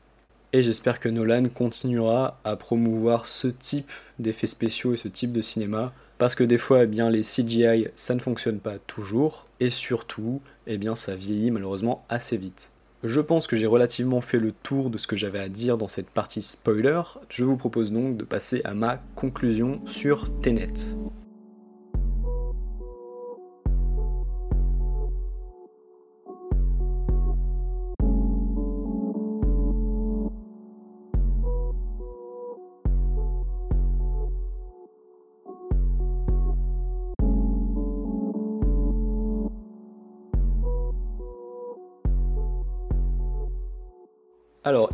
Et 0.52 0.62
j'espère 0.62 1.00
que 1.00 1.08
Nolan 1.08 1.44
continuera 1.52 2.38
à 2.44 2.54
promouvoir 2.56 3.26
ce 3.26 3.48
type 3.48 3.90
d'effets 4.20 4.46
spéciaux 4.46 4.94
et 4.94 4.96
ce 4.96 5.08
type 5.08 5.32
de 5.32 5.42
cinéma, 5.42 5.92
parce 6.18 6.36
que 6.36 6.44
des 6.44 6.58
fois, 6.58 6.84
eh 6.84 6.86
bien, 6.86 7.10
les 7.10 7.22
CGI, 7.22 7.88
ça 7.96 8.14
ne 8.14 8.20
fonctionne 8.20 8.60
pas 8.60 8.78
toujours, 8.78 9.48
et 9.58 9.70
surtout, 9.70 10.40
eh 10.68 10.78
ça 10.94 11.16
vieillit 11.16 11.50
malheureusement 11.50 12.04
assez 12.08 12.36
vite. 12.36 12.70
Je 13.04 13.20
pense 13.20 13.46
que 13.46 13.54
j'ai 13.54 13.66
relativement 13.66 14.22
fait 14.22 14.38
le 14.38 14.50
tour 14.50 14.88
de 14.88 14.96
ce 14.96 15.06
que 15.06 15.14
j'avais 15.14 15.38
à 15.38 15.50
dire 15.50 15.76
dans 15.76 15.88
cette 15.88 16.08
partie 16.08 16.40
spoiler. 16.40 17.02
Je 17.28 17.44
vous 17.44 17.58
propose 17.58 17.92
donc 17.92 18.16
de 18.16 18.24
passer 18.24 18.62
à 18.64 18.72
ma 18.72 18.96
conclusion 19.14 19.82
sur 19.86 20.40
Tenet. 20.40 20.72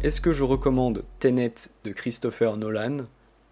Est-ce 0.03 0.23
que 0.23 0.33
je 0.33 0.45
recommande 0.45 1.05
Tenet 1.19 1.55
de 1.85 1.93
Christopher 1.93 2.57
Nolan? 2.57 2.99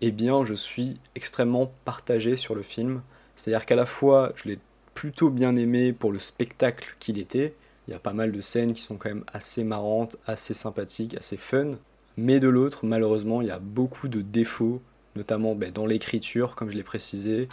Eh 0.01 0.11
bien, 0.11 0.45
je 0.45 0.55
suis 0.55 0.99
extrêmement 1.15 1.71
partagé 1.85 2.37
sur 2.37 2.55
le 2.55 2.63
film. 2.63 3.03
C'est-à-dire 3.37 3.67
qu'à 3.67 3.77
la 3.77 3.85
fois, 3.85 4.33
je 4.35 4.49
l'ai 4.49 4.59
plutôt 4.95 5.29
bien 5.29 5.57
aimé 5.57 5.93
pour 5.93 6.11
le 6.11 6.19
spectacle 6.19 6.97
qu'il 7.01 7.19
était. 7.19 7.55
Il 7.87 7.91
y 7.91 7.95
a 7.95 7.99
pas 7.99 8.15
mal 8.15 8.33
de 8.33 8.41
scènes 8.41 8.73
qui 8.73 8.81
sont 8.81 8.97
quand 8.97 9.11
même 9.11 9.25
assez 9.31 9.63
marrantes, 9.63 10.17
assez 10.27 10.55
sympathiques, 10.55 11.15
assez 11.17 11.37
fun. 11.37 11.73
Mais 12.17 12.41
de 12.41 12.49
l'autre, 12.49 12.87
malheureusement, 12.87 13.43
il 13.43 13.49
y 13.49 13.53
a 13.53 13.59
beaucoup 13.59 14.09
de 14.09 14.23
défauts, 14.23 14.81
notamment 15.17 15.55
ben, 15.55 15.71
dans 15.71 15.87
l'écriture, 15.87 16.55
comme 16.55 16.71
je 16.71 16.77
l'ai 16.77 16.83
précisé, 16.83 17.51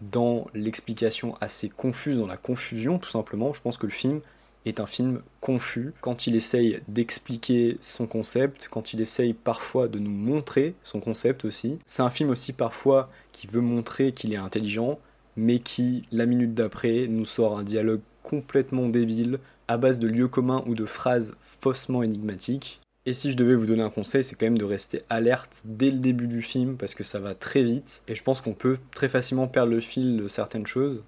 dans 0.00 0.46
l'explication 0.54 1.36
assez 1.42 1.68
confuse, 1.68 2.18
dans 2.18 2.26
la 2.26 2.38
confusion 2.38 2.98
tout 2.98 3.10
simplement. 3.10 3.52
Je 3.52 3.60
pense 3.60 3.76
que 3.76 3.86
le 3.86 3.92
film 3.92 4.22
est 4.68 4.80
un 4.80 4.86
film 4.86 5.20
confus 5.40 5.92
quand 6.00 6.26
il 6.26 6.36
essaye 6.36 6.80
d'expliquer 6.88 7.78
son 7.80 8.06
concept, 8.06 8.68
quand 8.70 8.92
il 8.92 9.00
essaye 9.00 9.32
parfois 9.32 9.88
de 9.88 9.98
nous 9.98 10.10
montrer 10.10 10.74
son 10.82 11.00
concept 11.00 11.44
aussi. 11.44 11.78
C'est 11.86 12.02
un 12.02 12.10
film 12.10 12.30
aussi 12.30 12.52
parfois 12.52 13.10
qui 13.32 13.46
veut 13.46 13.60
montrer 13.60 14.12
qu'il 14.12 14.32
est 14.32 14.36
intelligent, 14.36 14.98
mais 15.36 15.58
qui, 15.58 16.04
la 16.12 16.26
minute 16.26 16.54
d'après, 16.54 17.06
nous 17.08 17.24
sort 17.24 17.58
un 17.58 17.62
dialogue 17.62 18.00
complètement 18.22 18.88
débile, 18.88 19.38
à 19.68 19.76
base 19.76 19.98
de 19.98 20.08
lieux 20.08 20.28
communs 20.28 20.64
ou 20.66 20.74
de 20.74 20.84
phrases 20.84 21.36
faussement 21.42 22.02
énigmatiques. 22.02 22.80
Et 23.06 23.14
si 23.14 23.30
je 23.30 23.36
devais 23.36 23.54
vous 23.54 23.64
donner 23.64 23.82
un 23.82 23.90
conseil, 23.90 24.22
c'est 24.22 24.34
quand 24.34 24.46
même 24.46 24.58
de 24.58 24.64
rester 24.64 25.00
alerte 25.08 25.62
dès 25.64 25.90
le 25.90 25.98
début 25.98 26.28
du 26.28 26.42
film, 26.42 26.76
parce 26.76 26.94
que 26.94 27.04
ça 27.04 27.20
va 27.20 27.34
très 27.34 27.62
vite, 27.62 28.02
et 28.06 28.14
je 28.14 28.22
pense 28.22 28.40
qu'on 28.40 28.52
peut 28.52 28.76
très 28.90 29.08
facilement 29.08 29.46
perdre 29.46 29.72
le 29.72 29.80
fil 29.80 30.16
de 30.16 30.28
certaines 30.28 30.66
choses 30.66 31.02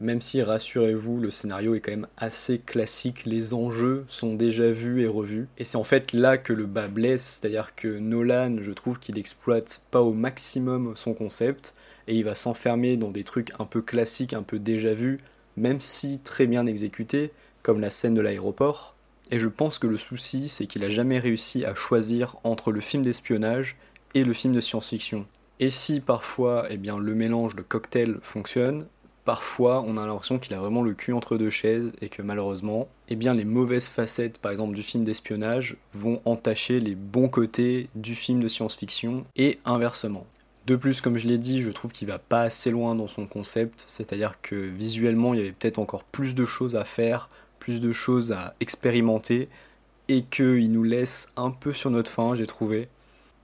même 0.00 0.20
si, 0.20 0.42
rassurez-vous, 0.42 1.20
le 1.20 1.30
scénario 1.30 1.74
est 1.74 1.80
quand 1.80 1.92
même 1.92 2.08
assez 2.16 2.58
classique, 2.58 3.24
les 3.24 3.54
enjeux 3.54 4.04
sont 4.08 4.34
déjà 4.34 4.70
vus 4.70 5.02
et 5.02 5.06
revus. 5.06 5.48
Et 5.58 5.64
c'est 5.64 5.78
en 5.78 5.84
fait 5.84 6.12
là 6.12 6.36
que 6.36 6.52
le 6.52 6.66
bas 6.66 6.88
blesse, 6.88 7.40
c'est-à-dire 7.40 7.74
que 7.74 7.98
Nolan, 7.98 8.56
je 8.60 8.72
trouve 8.72 8.98
qu'il 8.98 9.18
exploite 9.18 9.82
pas 9.90 10.02
au 10.02 10.12
maximum 10.12 10.94
son 10.94 11.14
concept, 11.14 11.74
et 12.08 12.14
il 12.14 12.24
va 12.24 12.34
s'enfermer 12.34 12.96
dans 12.96 13.10
des 13.10 13.24
trucs 13.24 13.52
un 13.58 13.64
peu 13.64 13.82
classiques, 13.82 14.34
un 14.34 14.42
peu 14.42 14.58
déjà 14.58 14.94
vus, 14.94 15.18
même 15.56 15.80
si 15.80 16.18
très 16.20 16.46
bien 16.46 16.66
exécutés, 16.66 17.32
comme 17.62 17.80
la 17.80 17.90
scène 17.90 18.14
de 18.14 18.20
l'aéroport. 18.20 18.94
Et 19.30 19.38
je 19.38 19.48
pense 19.48 19.78
que 19.78 19.86
le 19.86 19.96
souci, 19.96 20.48
c'est 20.48 20.66
qu'il 20.66 20.84
a 20.84 20.88
jamais 20.88 21.18
réussi 21.18 21.64
à 21.64 21.74
choisir 21.74 22.36
entre 22.44 22.70
le 22.70 22.80
film 22.80 23.02
d'espionnage 23.02 23.76
et 24.14 24.24
le 24.24 24.32
film 24.32 24.54
de 24.54 24.60
science-fiction. 24.60 25.26
Et 25.58 25.70
si 25.70 26.00
parfois 26.00 26.66
eh 26.70 26.76
bien, 26.76 26.98
le 26.98 27.14
mélange, 27.14 27.56
de 27.56 27.62
cocktail 27.62 28.18
fonctionne, 28.22 28.86
parfois 29.26 29.84
on 29.86 29.98
a 29.98 30.06
l'impression 30.06 30.38
qu'il 30.38 30.54
a 30.54 30.58
vraiment 30.58 30.82
le 30.82 30.94
cul 30.94 31.12
entre 31.12 31.36
deux 31.36 31.50
chaises 31.50 31.92
et 32.00 32.08
que 32.08 32.22
malheureusement, 32.22 32.88
eh 33.08 33.16
bien 33.16 33.34
les 33.34 33.44
mauvaises 33.44 33.88
facettes 33.88 34.38
par 34.38 34.52
exemple 34.52 34.74
du 34.74 34.82
film 34.82 35.04
d'espionnage 35.04 35.76
vont 35.92 36.22
entacher 36.24 36.80
les 36.80 36.94
bons 36.94 37.28
côtés 37.28 37.90
du 37.96 38.14
film 38.14 38.40
de 38.40 38.48
science-fiction 38.48 39.26
et 39.36 39.58
inversement. 39.66 40.24
De 40.66 40.76
plus, 40.76 41.00
comme 41.00 41.18
je 41.18 41.28
l'ai 41.28 41.38
dit, 41.38 41.62
je 41.62 41.70
trouve 41.70 41.92
qu'il 41.92 42.08
va 42.08 42.18
pas 42.18 42.42
assez 42.42 42.70
loin 42.70 42.94
dans 42.94 43.08
son 43.08 43.26
concept, 43.26 43.84
c'est-à-dire 43.86 44.34
que 44.42 44.54
visuellement 44.56 45.34
il 45.34 45.38
y 45.38 45.42
avait 45.42 45.52
peut-être 45.52 45.78
encore 45.78 46.04
plus 46.04 46.34
de 46.34 46.44
choses 46.44 46.76
à 46.76 46.84
faire, 46.84 47.28
plus 47.58 47.80
de 47.80 47.92
choses 47.92 48.32
à 48.32 48.54
expérimenter, 48.60 49.48
et 50.08 50.22
qu'il 50.22 50.70
nous 50.72 50.84
laisse 50.84 51.32
un 51.36 51.50
peu 51.50 51.72
sur 51.72 51.90
notre 51.90 52.10
faim, 52.10 52.34
j'ai 52.36 52.46
trouvé. 52.46 52.88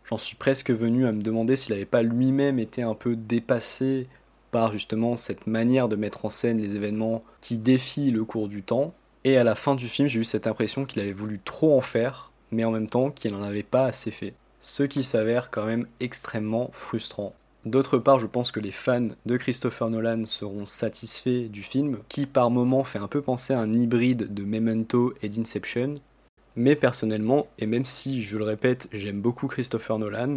J'en 0.09 0.19
suis 0.19 0.37
presque 0.37 0.71
venu 0.71 1.07
à 1.07 1.13
me 1.13 1.23
demander 1.23 1.57
s'il 1.57 1.75
n'avait 1.75 1.85
pas 1.85 2.03
lui-même 2.03 2.59
été 2.59 2.83
un 2.83 2.95
peu 2.95 3.17
dépassé 3.17 4.09
par 4.53 4.73
justement 4.73 5.17
cette 5.17 5.49
manière 5.49 5.89
de 5.89 5.97
mettre 5.97 6.25
en 6.25 6.31
scène 6.31 6.61
les 6.61 6.77
événements 6.77 7.25
qui 7.41 7.59
défient 7.59 8.13
le 8.13 8.25
cours 8.25 8.47
du 8.47 8.63
temps. 8.63 8.95
Et 9.25 9.37
à 9.37 9.45
la 9.45 9.57
fin 9.57 9.75
du 9.75 9.89
film, 9.89 10.07
j'ai 10.07 10.21
eu 10.21 10.25
cette 10.25 10.47
impression 10.47 10.85
qu'il 10.85 11.03
avait 11.03 11.13
voulu 11.13 11.41
trop 11.41 11.77
en 11.77 11.81
faire, 11.81 12.31
mais 12.53 12.65
en 12.65 12.71
même 12.71 12.89
temps 12.89 13.11
qu'il 13.11 13.33
n'en 13.33 13.43
avait 13.43 13.65
pas 13.65 13.87
assez 13.87 14.13
fait. 14.13 14.35
Ce 14.61 14.85
qui 14.85 15.03
s'avère 15.03 15.51
quand 15.51 15.65
même 15.65 15.89
extrêmement 15.99 16.71
frustrant. 16.73 17.35
D'autre 17.65 17.99
part, 17.99 18.19
je 18.19 18.27
pense 18.27 18.51
que 18.51 18.61
les 18.61 18.73
fans 18.73 19.09
de 19.25 19.37
Christopher 19.37 19.89
Nolan 19.89 20.25
seront 20.25 20.67
satisfaits 20.67 21.49
du 21.49 21.63
film, 21.63 21.99
qui 22.09 22.27
par 22.27 22.51
moments 22.51 22.85
fait 22.85 22.99
un 22.99 23.09
peu 23.09 23.23
penser 23.23 23.55
à 23.55 23.61
un 23.61 23.73
hybride 23.73 24.35
de 24.35 24.45
Memento 24.45 25.15
et 25.23 25.29
d'Inception, 25.29 25.95
mais 26.57 26.77
personnellement, 26.77 27.47
et 27.59 27.67
même 27.67 27.85
si 27.85 28.23
je 28.23 28.37
le 28.37 28.45
répète, 28.45 28.89
j'aime 28.93 29.21
beaucoup 29.21 29.47
Christopher 29.47 29.99
Nolan, 29.99 30.37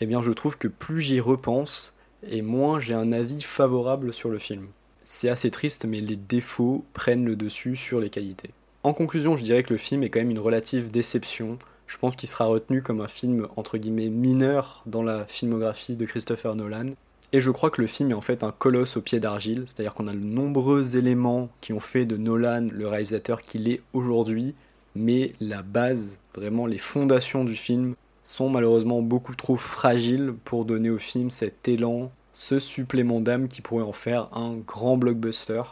eh 0.00 0.06
bien 0.06 0.22
je 0.22 0.30
trouve 0.30 0.56
que 0.56 0.68
plus 0.68 1.00
j'y 1.00 1.20
repense, 1.20 1.94
et 2.28 2.42
moins 2.42 2.80
j'ai 2.80 2.94
un 2.94 3.12
avis 3.12 3.42
favorable 3.42 4.12
sur 4.12 4.28
le 4.28 4.38
film. 4.38 4.68
C'est 5.04 5.28
assez 5.28 5.50
triste, 5.50 5.86
mais 5.86 6.00
les 6.00 6.16
défauts 6.16 6.84
prennent 6.92 7.24
le 7.24 7.36
dessus 7.36 7.76
sur 7.76 8.00
les 8.00 8.10
qualités. 8.10 8.50
En 8.82 8.92
conclusion, 8.92 9.36
je 9.36 9.42
dirais 9.42 9.62
que 9.62 9.72
le 9.72 9.78
film 9.78 10.02
est 10.02 10.10
quand 10.10 10.20
même 10.20 10.30
une 10.30 10.38
relative 10.38 10.90
déception. 10.90 11.58
Je 11.86 11.98
pense 11.98 12.16
qu'il 12.16 12.28
sera 12.28 12.46
retenu 12.46 12.82
comme 12.82 13.00
un 13.00 13.08
film 13.08 13.46
entre 13.56 13.76
guillemets 13.76 14.08
mineur 14.08 14.82
dans 14.86 15.02
la 15.02 15.26
filmographie 15.26 15.96
de 15.96 16.06
Christopher 16.06 16.54
Nolan. 16.54 16.90
Et 17.32 17.40
je 17.40 17.50
crois 17.50 17.70
que 17.70 17.80
le 17.80 17.86
film 17.86 18.10
est 18.10 18.14
en 18.14 18.20
fait 18.20 18.42
un 18.42 18.50
colosse 18.50 18.96
au 18.96 19.00
pied 19.00 19.20
d'argile, 19.20 19.64
c'est-à-dire 19.66 19.94
qu'on 19.94 20.08
a 20.08 20.12
de 20.12 20.18
nombreux 20.18 20.96
éléments 20.96 21.48
qui 21.60 21.72
ont 21.72 21.80
fait 21.80 22.04
de 22.04 22.16
Nolan 22.16 22.68
le 22.72 22.88
réalisateur 22.88 23.42
qu'il 23.42 23.68
est 23.68 23.80
aujourd'hui, 23.92 24.54
mais 24.96 25.32
la 25.40 25.62
base, 25.62 26.18
vraiment 26.34 26.66
les 26.66 26.78
fondations 26.78 27.44
du 27.44 27.54
film, 27.54 27.94
sont 28.22 28.48
malheureusement 28.48 29.02
beaucoup 29.02 29.34
trop 29.34 29.56
fragiles 29.56 30.34
pour 30.44 30.64
donner 30.64 30.90
au 30.90 30.98
film 30.98 31.30
cet 31.30 31.68
élan, 31.68 32.10
ce 32.32 32.58
supplément 32.58 33.20
d'âme 33.20 33.48
qui 33.48 33.60
pourrait 33.60 33.84
en 33.84 33.92
faire 33.92 34.28
un 34.32 34.56
grand 34.56 34.96
blockbuster, 34.96 35.62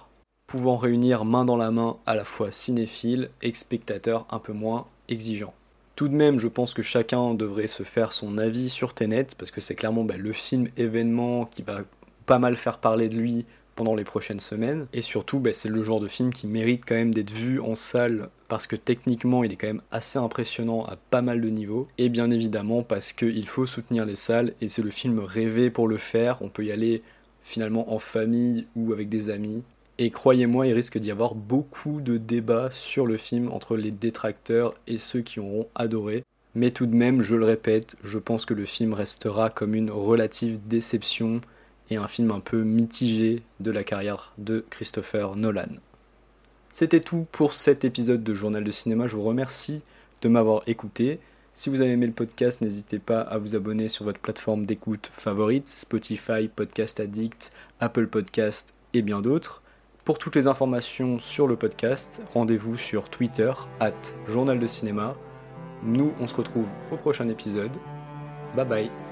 pouvant 0.47 0.77
réunir 0.77 1.25
main 1.25 1.45
dans 1.45 1.57
la 1.57 1.71
main 1.71 1.99
à 2.07 2.15
la 2.15 2.25
fois 2.25 2.51
cinéphile 2.51 3.31
et 3.43 3.55
spectateur 3.55 4.27
un 4.31 4.39
peu 4.39 4.53
moins 4.53 4.87
exigeant. 5.09 5.55
Tout 5.95 6.09
de 6.09 6.15
même, 6.15 6.39
je 6.39 6.49
pense 6.49 6.75
que 6.75 6.83
chacun 6.83 7.35
devrait 7.35 7.67
se 7.67 7.83
faire 7.83 8.13
son 8.13 8.39
avis 8.39 8.71
sur 8.71 8.95
Tenet, 8.95 9.27
parce 9.37 9.51
que 9.51 9.61
c'est 9.61 9.75
clairement 9.75 10.05
bah, 10.05 10.17
le 10.17 10.33
film 10.33 10.69
événement 10.77 11.45
qui 11.45 11.63
va 11.63 11.81
pas 12.25 12.39
mal 12.39 12.57
faire 12.57 12.79
parler 12.79 13.09
de 13.09 13.17
lui 13.17 13.47
pendant 13.79 13.95
les 13.95 14.03
prochaines 14.03 14.41
semaines. 14.41 14.89
Et 14.93 15.03
surtout, 15.03 15.39
bah, 15.39 15.53
c'est 15.53 15.69
le 15.69 15.85
genre 15.85 16.01
de 16.01 16.09
film 16.09 16.33
qui 16.33 16.49
mérite 16.49 16.83
quand 16.85 16.97
même 16.97 17.15
d'être 17.15 17.31
vu 17.31 17.61
en 17.61 17.77
salle 17.77 18.29
parce 18.49 18.67
que 18.67 18.75
techniquement 18.75 19.45
il 19.45 19.53
est 19.53 19.57
quand 19.57 19.69
même 19.69 19.83
assez 19.93 20.19
impressionnant 20.19 20.85
à 20.85 20.97
pas 20.97 21.23
mal 21.23 21.41
de 21.41 21.49
niveaux. 21.49 21.87
Et 21.97 22.09
bien 22.09 22.29
évidemment 22.33 22.83
parce 22.83 23.13
qu'il 23.13 23.47
faut 23.47 23.67
soutenir 23.67 24.05
les 24.05 24.17
salles 24.17 24.55
et 24.61 24.69
c'est 24.69 24.83
le 24.83 24.91
film 24.91 25.21
rêvé 25.21 25.71
pour 25.71 25.87
le 25.87 25.97
faire. 25.97 26.43
On 26.43 26.49
peut 26.49 26.65
y 26.65 26.73
aller 26.73 27.05
finalement 27.45 27.95
en 27.95 28.01
famille 28.01 28.67
ou 28.75 28.93
avec 28.93 29.09
des 29.09 29.31
amis. 29.31 29.63
Et 29.99 30.11
croyez-moi, 30.11 30.67
il 30.67 30.73
risque 30.73 30.99
d'y 30.99 31.13
avoir 31.13 31.37
beaucoup 31.37 32.01
de 32.01 32.19
débats 32.19 32.71
sur 32.73 33.07
le 33.07 33.17
film 33.17 33.49
entre 33.53 33.77
les 33.77 33.93
détracteurs 33.93 34.73
et 34.89 34.97
ceux 34.97 35.21
qui 35.21 35.39
auront 35.39 35.69
adoré. 35.77 36.25
Mais 36.57 36.73
tout 36.73 36.87
de 36.87 36.97
même, 36.97 37.23
je 37.23 37.37
le 37.37 37.45
répète, 37.45 37.95
je 38.03 38.19
pense 38.19 38.45
que 38.45 38.55
le 38.55 38.65
film 38.65 38.93
restera 38.93 39.51
comme 39.51 39.77
une 39.77 39.93
relative 39.93 40.59
déception 40.67 41.41
et 41.91 41.97
un 41.97 42.09
film 42.09 42.31
un 42.31 42.41
peu 42.41 42.63
mitigé 42.63 43.43
de 43.61 43.71
la 43.71 43.85
carrière 43.85 44.33
de 44.39 44.65
Christopher 44.71 45.37
Nolan. 45.37 45.77
C'était 46.71 47.01
tout 47.01 47.27
pour 47.33 47.55
cet 47.55 47.85
épisode 47.85 48.23
de 48.23 48.35
Journal 48.35 48.63
de 48.63 48.71
cinéma. 48.71 49.07
Je 49.07 49.17
vous 49.17 49.23
remercie 49.23 49.83
de 50.21 50.29
m'avoir 50.29 50.61
écouté. 50.67 51.19
Si 51.55 51.71
vous 51.71 51.81
avez 51.81 51.93
aimé 51.93 52.07
le 52.07 52.13
podcast, 52.13 52.61
n'hésitez 52.61 52.99
pas 52.99 53.21
à 53.21 53.39
vous 53.39 53.57
abonner 53.57 53.89
sur 53.89 54.05
votre 54.05 54.21
plateforme 54.21 54.67
d'écoute 54.67 55.11
favorite, 55.13 55.67
Spotify, 55.67 56.49
Podcast 56.55 57.01
Addict, 57.01 57.53
Apple 57.81 58.07
Podcast 58.07 58.75
et 58.95 59.03
bien 59.03 59.21
d'autres. 59.21 59.63
Pour 60.05 60.19
toutes 60.19 60.37
les 60.37 60.47
informations 60.47 61.19
sur 61.19 61.47
le 61.47 61.57
podcast, 61.57 62.23
rendez-vous 62.33 62.79
sur 62.79 63.11
Twitter, 63.11 63.51
at 63.81 63.93
Journal 64.27 64.59
de 64.59 64.67
Cinéma. 64.67 65.17
Nous, 65.83 66.13
on 66.21 66.27
se 66.27 66.35
retrouve 66.35 66.73
au 66.93 66.97
prochain 66.97 67.29
épisode. 67.29 67.77
Bye 68.57 68.65
bye 68.67 69.08